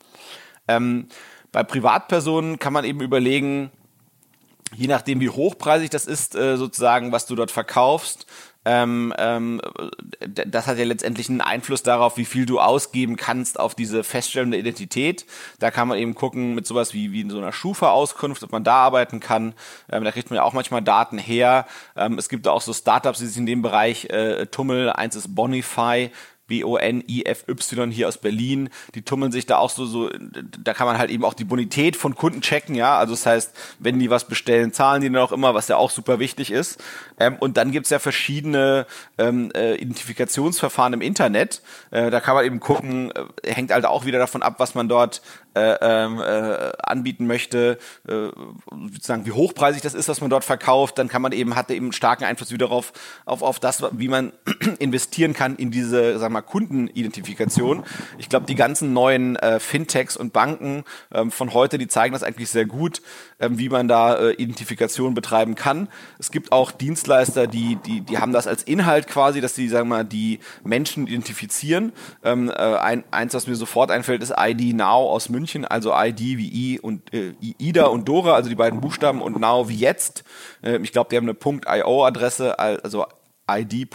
Ähm, 0.67 1.07
bei 1.51 1.63
Privatpersonen 1.63 2.59
kann 2.59 2.73
man 2.73 2.85
eben 2.85 3.01
überlegen, 3.01 3.71
je 4.73 4.87
nachdem, 4.87 5.19
wie 5.19 5.29
hochpreisig 5.29 5.89
das 5.89 6.05
ist, 6.05 6.35
äh, 6.35 6.57
sozusagen, 6.57 7.11
was 7.11 7.25
du 7.25 7.35
dort 7.35 7.51
verkaufst, 7.51 8.25
ähm, 8.65 9.13
ähm, 9.19 9.61
das 10.19 10.65
hat 10.65 10.79
ja 10.79 10.85
letztendlich 10.85 11.29
einen 11.29 11.41
Einfluss 11.41 11.83
darauf, 11.83 12.17
wie 12.17 12.25
viel 12.25 12.47
du 12.47 12.59
ausgeben 12.59 13.15
kannst 13.15 13.59
auf 13.59 13.75
diese 13.75 14.03
feststellende 14.03 14.57
Identität. 14.57 15.25
Da 15.59 15.69
kann 15.69 15.87
man 15.87 15.99
eben 15.99 16.15
gucken 16.15 16.55
mit 16.55 16.65
sowas 16.65 16.93
wie, 16.93 17.11
wie 17.11 17.21
in 17.21 17.29
so 17.29 17.37
einer 17.37 17.53
Schufa-Auskunft, 17.53 18.43
ob 18.43 18.51
man 18.51 18.63
da 18.63 18.77
arbeiten 18.77 19.19
kann. 19.19 19.53
Ähm, 19.91 20.03
da 20.03 20.11
kriegt 20.11 20.31
man 20.31 20.37
ja 20.37 20.43
auch 20.43 20.53
manchmal 20.53 20.81
Daten 20.81 21.19
her. 21.19 21.67
Ähm, 21.95 22.17
es 22.17 22.27
gibt 22.27 22.47
auch 22.47 22.61
so 22.61 22.73
Startups, 22.73 23.19
die 23.19 23.27
sich 23.27 23.37
in 23.37 23.45
dem 23.45 23.61
Bereich 23.61 24.05
äh, 24.05 24.47
tummeln. 24.47 24.89
Eins 24.89 25.15
ist 25.15 25.35
Bonify. 25.35 26.09
B-O-N-I-F-Y 26.47 27.91
hier 27.91 28.07
aus 28.07 28.17
Berlin, 28.17 28.69
die 28.93 29.01
tummeln 29.01 29.31
sich 29.31 29.45
da 29.45 29.57
auch 29.57 29.69
so, 29.69 29.85
so, 29.85 30.09
da 30.09 30.73
kann 30.73 30.87
man 30.87 30.97
halt 30.97 31.09
eben 31.09 31.25
auch 31.25 31.33
die 31.33 31.43
Bonität 31.43 31.95
von 31.95 32.15
Kunden 32.15 32.41
checken, 32.41 32.75
ja, 32.75 32.97
also 32.97 33.13
das 33.13 33.25
heißt, 33.25 33.55
wenn 33.79 33.99
die 33.99 34.09
was 34.09 34.27
bestellen, 34.27 34.73
zahlen 34.73 35.01
die 35.01 35.09
dann 35.09 35.21
auch 35.21 35.31
immer, 35.31 35.53
was 35.53 35.67
ja 35.67 35.77
auch 35.77 35.89
super 35.89 36.19
wichtig 36.19 36.51
ist. 36.51 36.83
Ähm, 37.19 37.37
und 37.39 37.57
dann 37.57 37.71
gibt's 37.71 37.89
ja 37.89 37.99
verschiedene 37.99 38.85
ähm, 39.17 39.51
äh, 39.55 39.75
Identifikationsverfahren 39.75 40.93
im 40.93 41.01
Internet, 41.01 41.61
äh, 41.91 42.09
da 42.09 42.19
kann 42.19 42.35
man 42.35 42.45
eben 42.45 42.59
gucken, 42.59 43.11
äh, 43.11 43.53
hängt 43.53 43.71
halt 43.71 43.85
auch 43.85 44.05
wieder 44.05 44.19
davon 44.19 44.43
ab, 44.43 44.55
was 44.57 44.75
man 44.75 44.89
dort 44.89 45.21
äh, 45.55 45.77
ähm, 45.79 46.19
äh, 46.19 46.73
anbieten 46.83 47.27
möchte, 47.27 47.77
äh, 48.09 48.27
sozusagen 48.91 49.25
wie 49.25 49.31
hochpreisig 49.31 49.81
das 49.81 49.93
ist, 49.93 50.09
was 50.09 50.19
man 50.19 50.29
dort 50.29 50.43
verkauft, 50.43 50.97
dann 50.97 51.07
kann 51.07 51.21
man 51.21 51.31
eben, 51.31 51.55
hat 51.55 51.71
eben 51.71 51.93
starken 51.93 52.25
Einfluss 52.25 52.51
wieder 52.51 52.71
auf, 52.71 52.91
auf, 53.23 53.41
auf 53.41 53.61
das, 53.61 53.81
wie 53.91 54.09
man 54.09 54.33
investieren 54.79 55.33
kann 55.33 55.55
in 55.55 55.71
diese, 55.71 56.19
sagen 56.19 56.33
wir 56.33 56.41
mal, 56.41 56.41
Kundenidentifikation. 56.41 57.85
Ich 58.17 58.27
glaube, 58.27 58.47
die 58.47 58.55
ganzen 58.55 58.91
neuen 58.91 59.37
Fintechs 59.59 60.17
und 60.17 60.33
Banken 60.33 60.83
ähm, 61.13 61.31
von 61.31 61.53
heute, 61.53 61.77
die 61.77 61.87
zeigen 61.87 62.13
das 62.13 62.23
eigentlich 62.23 62.49
sehr 62.49 62.65
gut, 62.65 63.01
ähm, 63.39 63.57
wie 63.57 63.69
man 63.69 63.87
da 63.87 64.31
Identifikation 64.31 65.13
betreiben 65.13 65.55
kann. 65.55 65.87
Es 66.19 66.31
gibt 66.31 66.51
auch 66.51 66.71
Dienstleister, 67.05 67.45
die, 67.45 67.75
die, 67.75 68.01
die 68.01 68.17
haben 68.17 68.33
das 68.33 68.47
als 68.47 68.63
Inhalt 68.63 69.07
quasi, 69.07 69.39
dass 69.39 69.53
sie, 69.53 69.69
sagen 69.69 69.89
wir 69.89 69.97
mal, 69.97 70.03
die 70.03 70.39
Menschen 70.63 71.05
identifizieren. 71.05 71.93
Ähm, 72.23 72.49
äh, 72.49 72.53
ein, 72.53 73.03
eins, 73.11 73.35
was 73.35 73.45
mir 73.45 73.55
sofort 73.55 73.91
einfällt, 73.91 74.23
ist 74.23 74.33
ID 74.35 74.75
Now 74.75 75.09
aus 75.09 75.29
München. 75.29 75.65
Also 75.65 75.93
ID 75.95 76.19
wie 76.19 76.73
I 76.73 76.79
und 76.79 77.13
äh, 77.13 77.33
Ida 77.39 77.85
und 77.85 78.09
Dora, 78.09 78.33
also 78.33 78.49
die 78.49 78.55
beiden 78.55 78.81
Buchstaben 78.81 79.21
und 79.21 79.39
Now 79.39 79.69
wie 79.69 79.75
jetzt. 79.75 80.23
Äh, 80.63 80.77
ich 80.77 80.91
glaube, 80.91 81.09
die 81.11 81.17
haben 81.17 81.29
eine 81.29 81.37
.io-Adresse, 81.83 82.57
also 82.57 83.05
ID 83.49 83.89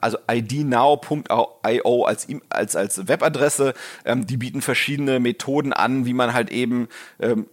also 0.00 0.18
idnow.io 0.30 2.04
als, 2.04 2.26
als, 2.48 2.76
als 2.76 3.08
Webadresse. 3.08 3.74
Ähm, 4.04 4.26
die 4.26 4.36
bieten 4.36 4.62
verschiedene 4.62 5.20
Methoden 5.20 5.72
an, 5.72 6.06
wie 6.06 6.12
man 6.12 6.32
halt 6.32 6.50
eben, 6.50 6.88
ähm, 7.20 7.46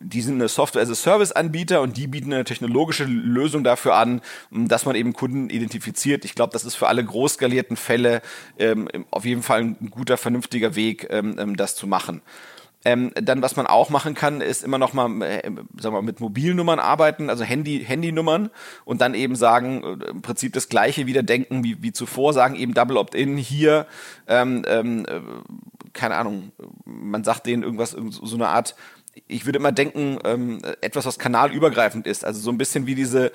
die 0.00 0.22
sind 0.22 0.34
eine 0.34 0.48
Software-as-a-Service-Anbieter 0.48 1.80
und 1.80 1.96
die 1.96 2.06
bieten 2.06 2.32
eine 2.32 2.44
technologische 2.44 3.04
Lösung 3.04 3.64
dafür 3.64 3.96
an, 3.96 4.20
dass 4.50 4.86
man 4.86 4.96
eben 4.96 5.12
Kunden 5.12 5.50
identifiziert. 5.50 6.24
Ich 6.24 6.34
glaube, 6.34 6.52
das 6.52 6.64
ist 6.64 6.74
für 6.74 6.88
alle 6.88 7.04
groß 7.04 7.34
skalierten 7.34 7.76
Fälle 7.76 8.22
ähm, 8.58 8.88
auf 9.10 9.24
jeden 9.24 9.42
Fall 9.42 9.62
ein 9.62 9.90
guter, 9.90 10.16
vernünftiger 10.16 10.76
Weg, 10.76 11.08
ähm, 11.10 11.36
ähm 11.38 11.56
das 11.56 11.76
zu 11.76 11.86
machen. 11.86 12.22
Ähm, 12.84 13.12
dann, 13.14 13.40
was 13.40 13.56
man 13.56 13.66
auch 13.66 13.88
machen 13.90 14.14
kann, 14.14 14.40
ist 14.40 14.62
immer 14.62 14.78
noch 14.78 14.92
mal, 14.92 15.22
äh, 15.22 15.42
sagen 15.42 15.64
wir 15.82 15.90
mal, 15.92 16.02
mit 16.02 16.20
Mobilnummern 16.20 16.78
arbeiten, 16.78 17.30
also 17.30 17.42
Handy, 17.42 17.84
Handynummern 17.84 18.50
und 18.84 19.00
dann 19.00 19.14
eben 19.14 19.36
sagen, 19.36 19.82
äh, 19.82 20.10
im 20.10 20.22
Prinzip 20.22 20.52
das 20.52 20.68
Gleiche 20.68 21.06
wieder 21.06 21.22
denken 21.22 21.64
wie, 21.64 21.82
wie 21.82 21.92
zuvor, 21.92 22.32
sagen 22.32 22.56
eben 22.56 22.74
Double 22.74 22.98
Opt-in 22.98 23.36
hier, 23.36 23.86
ähm, 24.26 24.64
ähm, 24.68 25.06
äh, 25.06 25.20
keine 25.92 26.16
Ahnung, 26.16 26.52
man 26.84 27.24
sagt 27.24 27.46
denen 27.46 27.62
irgendwas, 27.62 27.92
so 27.92 28.36
eine 28.36 28.48
Art 28.48 28.74
ich 29.28 29.46
würde 29.46 29.58
immer 29.58 29.72
denken, 29.72 30.18
ähm, 30.24 30.58
etwas, 30.80 31.06
was 31.06 31.18
kanalübergreifend 31.18 32.06
ist. 32.06 32.24
Also 32.24 32.40
so 32.40 32.50
ein 32.50 32.58
bisschen 32.58 32.86
wie 32.86 32.94
diese 32.96 33.30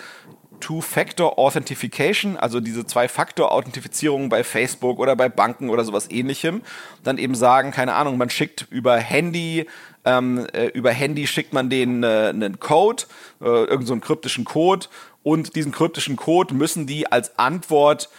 Two-Factor 0.60 1.38
Authentification, 1.38 2.38
also 2.38 2.60
diese 2.60 2.86
Zwei-Faktor-Authentifizierung 2.86 4.30
bei 4.30 4.44
Facebook 4.44 5.00
oder 5.00 5.16
bei 5.16 5.30
Banken 5.30 5.70
oder 5.70 5.84
sowas 5.84 6.10
ähnlichem, 6.10 6.62
dann 7.04 7.18
eben 7.18 7.36
sagen, 7.36 7.72
keine 7.72 7.94
Ahnung, 7.94 8.18
man 8.18 8.30
schickt 8.30 8.68
über 8.70 8.98
Handy, 8.98 9.68
ähm, 10.06 10.48
äh, 10.54 10.68
über 10.68 10.92
Handy 10.92 11.28
schickt 11.28 11.54
man 11.54 11.70
denen 11.70 12.04
äh, 12.04 12.30
einen 12.30 12.60
Code, 12.60 13.04
äh, 13.42 13.46
irgendeinen 13.46 13.86
so 13.86 14.00
kryptischen 14.00 14.46
Code 14.46 14.88
und 15.24 15.56
diesen 15.56 15.72
kryptischen 15.72 16.16
Code 16.16 16.54
müssen 16.54 16.88
die 16.88 17.12
als 17.12 17.38
Antwort 17.38 18.10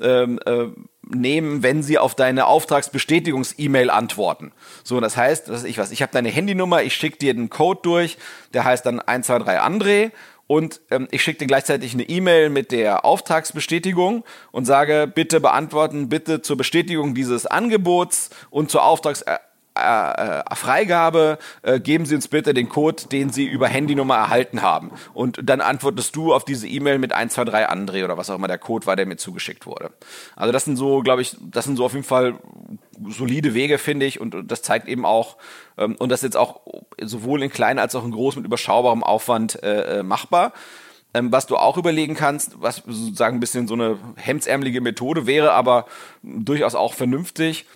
ähm, 0.00 0.38
äh, 0.46 0.66
nehmen, 1.02 1.62
wenn 1.62 1.82
sie 1.82 1.98
auf 1.98 2.14
deine 2.14 2.46
Auftragsbestätigungs-E-Mail 2.46 3.90
antworten. 3.90 4.52
So, 4.84 5.00
das 5.00 5.16
heißt, 5.16 5.50
was 5.50 5.64
ich 5.64 5.78
was, 5.78 5.90
ich 5.90 6.02
habe 6.02 6.12
deine 6.12 6.28
Handynummer, 6.28 6.82
ich 6.82 6.94
schicke 6.94 7.18
dir 7.18 7.34
den 7.34 7.50
Code 7.50 7.80
durch, 7.82 8.18
der 8.54 8.64
heißt 8.64 8.86
dann 8.86 9.00
123 9.00 9.60
André 9.60 10.12
und 10.50 10.80
ähm, 10.90 11.06
ich 11.12 11.22
schicke 11.22 11.38
dir 11.38 11.46
gleichzeitig 11.46 11.94
eine 11.94 12.02
E-Mail 12.02 12.50
mit 12.50 12.72
der 12.72 13.04
Auftragsbestätigung 13.04 14.24
und 14.50 14.64
sage, 14.64 15.06
bitte 15.06 15.40
beantworten, 15.40 16.08
bitte 16.08 16.42
zur 16.42 16.56
Bestätigung 16.56 17.14
dieses 17.14 17.46
Angebots 17.46 18.30
und 18.50 18.68
zur 18.68 18.82
Auftrags 18.82 19.22
äh, 19.22 19.36
äh, 19.76 20.42
äh, 21.62 21.78
geben 21.78 22.04
Sie 22.04 22.16
uns 22.16 22.26
bitte 22.26 22.52
den 22.52 22.68
Code, 22.68 23.04
den 23.12 23.30
Sie 23.30 23.46
über 23.46 23.68
Handynummer 23.68 24.16
erhalten 24.16 24.60
haben. 24.60 24.90
Und 25.14 25.38
dann 25.40 25.60
antwortest 25.60 26.16
du 26.16 26.34
auf 26.34 26.44
diese 26.44 26.66
E-Mail 26.66 26.98
mit 26.98 27.12
123 27.12 27.70
André 27.70 28.04
oder 28.04 28.16
was 28.16 28.28
auch 28.28 28.34
immer 28.34 28.48
der 28.48 28.58
Code 28.58 28.86
war, 28.86 28.96
der 28.96 29.06
mir 29.06 29.18
zugeschickt 29.18 29.66
wurde. 29.66 29.92
Also 30.34 30.50
das 30.50 30.64
sind 30.64 30.74
so, 30.74 31.02
glaube 31.02 31.22
ich, 31.22 31.36
das 31.40 31.64
sind 31.64 31.76
so 31.76 31.84
auf 31.84 31.92
jeden 31.92 32.04
Fall 32.04 32.34
solide 33.08 33.54
Wege, 33.54 33.78
finde 33.78 34.06
ich. 34.06 34.20
Und 34.20 34.50
das 34.50 34.62
zeigt 34.62 34.88
eben 34.88 35.04
auch, 35.04 35.36
ähm, 35.78 35.96
und 35.96 36.10
das 36.10 36.20
ist 36.20 36.24
jetzt 36.24 36.36
auch 36.36 36.60
sowohl 37.00 37.42
in 37.42 37.50
klein 37.50 37.78
als 37.78 37.94
auch 37.94 38.04
in 38.04 38.10
groß 38.10 38.36
mit 38.36 38.44
überschaubarem 38.44 39.02
Aufwand 39.02 39.62
äh, 39.62 40.00
äh, 40.00 40.02
machbar. 40.02 40.52
Ähm, 41.12 41.32
was 41.32 41.46
du 41.46 41.56
auch 41.56 41.76
überlegen 41.76 42.14
kannst, 42.14 42.62
was 42.62 42.82
sozusagen 42.86 43.38
ein 43.38 43.40
bisschen 43.40 43.66
so 43.66 43.74
eine 43.74 43.98
hemdsärmelige 44.14 44.80
Methode 44.80 45.26
wäre, 45.26 45.52
aber 45.52 45.86
durchaus 46.22 46.76
auch 46.76 46.94
vernünftig, 46.94 47.66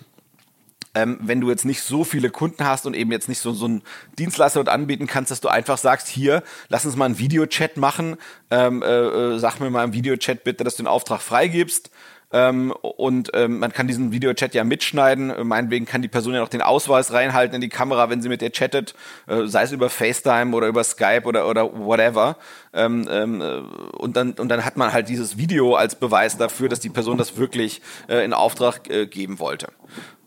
ähm, 0.95 1.19
wenn 1.21 1.41
du 1.41 1.49
jetzt 1.49 1.65
nicht 1.65 1.81
so 1.81 2.05
viele 2.05 2.29
Kunden 2.29 2.65
hast 2.65 2.85
und 2.85 2.95
eben 2.95 3.11
jetzt 3.11 3.27
nicht 3.27 3.39
so, 3.39 3.51
so 3.51 3.65
einen 3.65 3.81
Dienstleister 4.17 4.63
dort 4.63 4.73
anbieten 4.73 5.07
kannst, 5.07 5.29
dass 5.29 5.41
du 5.41 5.49
einfach 5.49 5.77
sagst, 5.77 6.07
hier, 6.07 6.41
lass 6.69 6.85
uns 6.85 6.95
mal 6.95 7.05
einen 7.05 7.19
Videochat 7.19 7.75
machen, 7.75 8.15
ähm, 8.49 8.81
äh, 8.81 8.85
äh 8.85 9.37
sag 9.37 9.59
mir 9.59 9.69
mal 9.69 9.83
im 9.83 9.93
Videochat 9.93 10.45
bitte, 10.45 10.63
dass 10.63 10.77
du 10.77 10.83
den 10.83 10.87
Auftrag 10.87 11.21
freigibst 11.21 11.91
ähm, 12.35 12.73
und 12.81 13.31
ähm, 13.33 13.59
man 13.59 13.71
kann 13.71 13.87
diesen 13.87 14.11
Videochat 14.11 14.53
ja 14.53 14.65
mitschneiden. 14.65 15.29
Äh, 15.29 15.45
meinetwegen 15.45 15.85
kann 15.85 16.01
die 16.01 16.09
Person 16.09 16.33
ja 16.33 16.41
noch 16.41 16.49
den 16.49 16.61
Ausweis 16.61 17.13
reinhalten 17.13 17.55
in 17.55 17.61
die 17.61 17.69
Kamera, 17.69 18.09
wenn 18.09 18.21
sie 18.21 18.27
mit 18.27 18.41
dir 18.41 18.51
chattet, 18.51 18.93
äh, 19.27 19.45
sei 19.45 19.63
es 19.63 19.71
über 19.71 19.89
FaceTime 19.89 20.53
oder 20.53 20.67
über 20.67 20.83
Skype 20.83 21.23
oder, 21.23 21.47
oder 21.47 21.71
whatever. 21.73 22.35
Ähm, 22.73 23.07
ähm, 23.09 23.41
äh, 23.41 23.59
und, 23.97 24.17
dann, 24.17 24.33
und 24.33 24.49
dann 24.49 24.65
hat 24.65 24.75
man 24.75 24.91
halt 24.91 25.07
dieses 25.07 25.37
Video 25.37 25.75
als 25.75 25.95
Beweis 25.95 26.35
dafür, 26.35 26.67
dass 26.67 26.81
die 26.81 26.89
Person 26.89 27.17
das 27.17 27.37
wirklich 27.37 27.81
äh, 28.09 28.25
in 28.25 28.33
Auftrag 28.33 28.89
äh, 28.89 29.05
geben 29.07 29.39
wollte. 29.39 29.67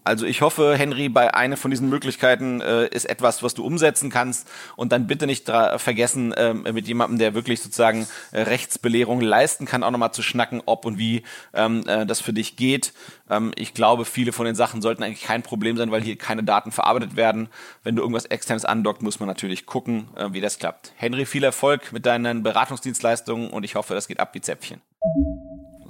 Also 0.08 0.24
ich 0.24 0.40
hoffe, 0.40 0.74
Henry, 0.74 1.10
bei 1.10 1.34
einer 1.34 1.58
von 1.58 1.70
diesen 1.70 1.90
Möglichkeiten 1.90 2.62
äh, 2.62 2.86
ist 2.86 3.04
etwas, 3.04 3.42
was 3.42 3.52
du 3.52 3.62
umsetzen 3.62 4.08
kannst 4.08 4.48
und 4.74 4.90
dann 4.90 5.06
bitte 5.06 5.26
nicht 5.26 5.50
vergessen, 5.76 6.32
äh, 6.32 6.54
mit 6.54 6.88
jemandem, 6.88 7.18
der 7.18 7.34
wirklich 7.34 7.60
sozusagen 7.60 8.06
äh, 8.32 8.40
Rechtsbelehrung 8.40 9.20
leisten 9.20 9.66
kann, 9.66 9.82
auch 9.82 9.90
nochmal 9.90 10.12
zu 10.12 10.22
schnacken, 10.22 10.62
ob 10.64 10.86
und 10.86 10.96
wie 10.96 11.24
ähm, 11.52 11.86
äh, 11.86 12.06
das 12.06 12.22
für 12.22 12.32
dich 12.32 12.56
geht. 12.56 12.94
Ähm, 13.28 13.52
ich 13.54 13.74
glaube, 13.74 14.06
viele 14.06 14.32
von 14.32 14.46
den 14.46 14.54
Sachen 14.54 14.80
sollten 14.80 15.02
eigentlich 15.02 15.24
kein 15.24 15.42
Problem 15.42 15.76
sein, 15.76 15.90
weil 15.90 16.00
hier 16.00 16.16
keine 16.16 16.42
Daten 16.42 16.72
verarbeitet 16.72 17.14
werden. 17.14 17.50
Wenn 17.84 17.94
du 17.94 18.00
irgendwas 18.00 18.24
externes 18.24 18.64
andockt, 18.64 19.02
muss 19.02 19.20
man 19.20 19.26
natürlich 19.26 19.66
gucken, 19.66 20.08
äh, 20.16 20.28
wie 20.32 20.40
das 20.40 20.58
klappt. 20.58 20.92
Henry, 20.96 21.26
viel 21.26 21.44
Erfolg 21.44 21.92
mit 21.92 22.06
deinen 22.06 22.42
Beratungsdienstleistungen 22.42 23.50
und 23.50 23.62
ich 23.62 23.74
hoffe, 23.74 23.92
das 23.92 24.08
geht 24.08 24.20
ab 24.20 24.30
wie 24.32 24.40
Zäpfchen. 24.40 24.80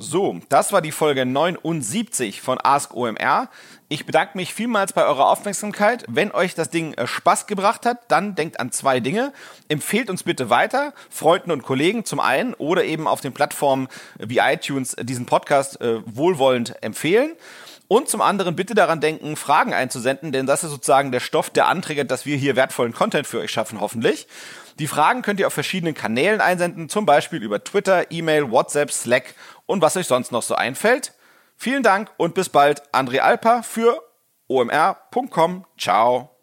So, 0.01 0.39
das 0.49 0.73
war 0.73 0.81
die 0.81 0.93
Folge 0.93 1.27
79 1.27 2.41
von 2.41 2.59
Ask 2.63 2.95
OMR. 2.95 3.49
Ich 3.89 4.07
bedanke 4.07 4.39
mich 4.39 4.55
vielmals 4.55 4.93
bei 4.93 5.05
eurer 5.05 5.27
Aufmerksamkeit. 5.27 6.05
Wenn 6.07 6.31
euch 6.31 6.55
das 6.55 6.71
Ding 6.71 6.95
äh, 6.95 7.09
Spaß 7.09 7.49
gebracht 7.49 7.85
hat, 7.85 8.03
dann 8.07 8.37
denkt 8.37 8.61
an 8.61 8.71
zwei 8.71 9.01
Dinge. 9.01 9.33
Empfehlt 9.67 10.09
uns 10.09 10.23
bitte 10.23 10.51
weiter, 10.51 10.95
Freunden 11.11 11.51
und 11.51 11.65
Kollegen 11.65 12.05
zum 12.05 12.21
einen 12.21 12.55
oder 12.55 12.85
eben 12.85 13.09
auf 13.09 13.21
den 13.23 13.33
Plattformen 13.33 13.89
wie 14.19 14.39
iTunes 14.39 14.95
diesen 15.01 15.27
Podcast 15.27 15.81
äh, 15.81 16.01
wohlwollend 16.07 16.81
empfehlen. 16.81 17.33
Und 17.89 18.09
zum 18.09 18.21
anderen 18.21 18.55
bitte 18.55 18.75
daran 18.75 19.01
denken, 19.01 19.35
Fragen 19.35 19.75
einzusenden, 19.75 20.31
denn 20.31 20.47
das 20.47 20.63
ist 20.63 20.71
sozusagen 20.71 21.11
der 21.11 21.21
Stoff, 21.21 21.51
der 21.51 21.67
anträgt, 21.67 22.09
dass 22.11 22.25
wir 22.25 22.37
hier 22.37 22.55
wertvollen 22.55 22.93
Content 22.93 23.27
für 23.27 23.41
euch 23.41 23.51
schaffen, 23.51 23.81
hoffentlich. 23.81 24.29
Die 24.79 24.87
Fragen 24.87 25.23
könnt 25.23 25.41
ihr 25.41 25.47
auf 25.47 25.55
verschiedenen 25.55 25.95
Kanälen 25.95 26.41
einsenden, 26.41 26.89
zum 26.89 27.05
Beispiel 27.05 27.43
über 27.43 27.63
Twitter, 27.63 28.11
E-Mail, 28.11 28.51
WhatsApp, 28.51 28.93
Slack 28.93 29.35
und 29.67 29.83
was 29.83 29.97
euch 29.97 30.07
sonst 30.07 30.31
noch 30.31 30.43
so 30.43 30.55
einfällt. 30.55 31.13
Vielen 31.57 31.83
Dank 31.83 32.11
und 32.17 32.35
bis 32.35 32.49
bald, 32.49 32.83
André 32.93 33.19
Alper 33.19 33.65
für 33.65 34.01
omr.com. 34.47 35.65
Ciao. 35.77 36.38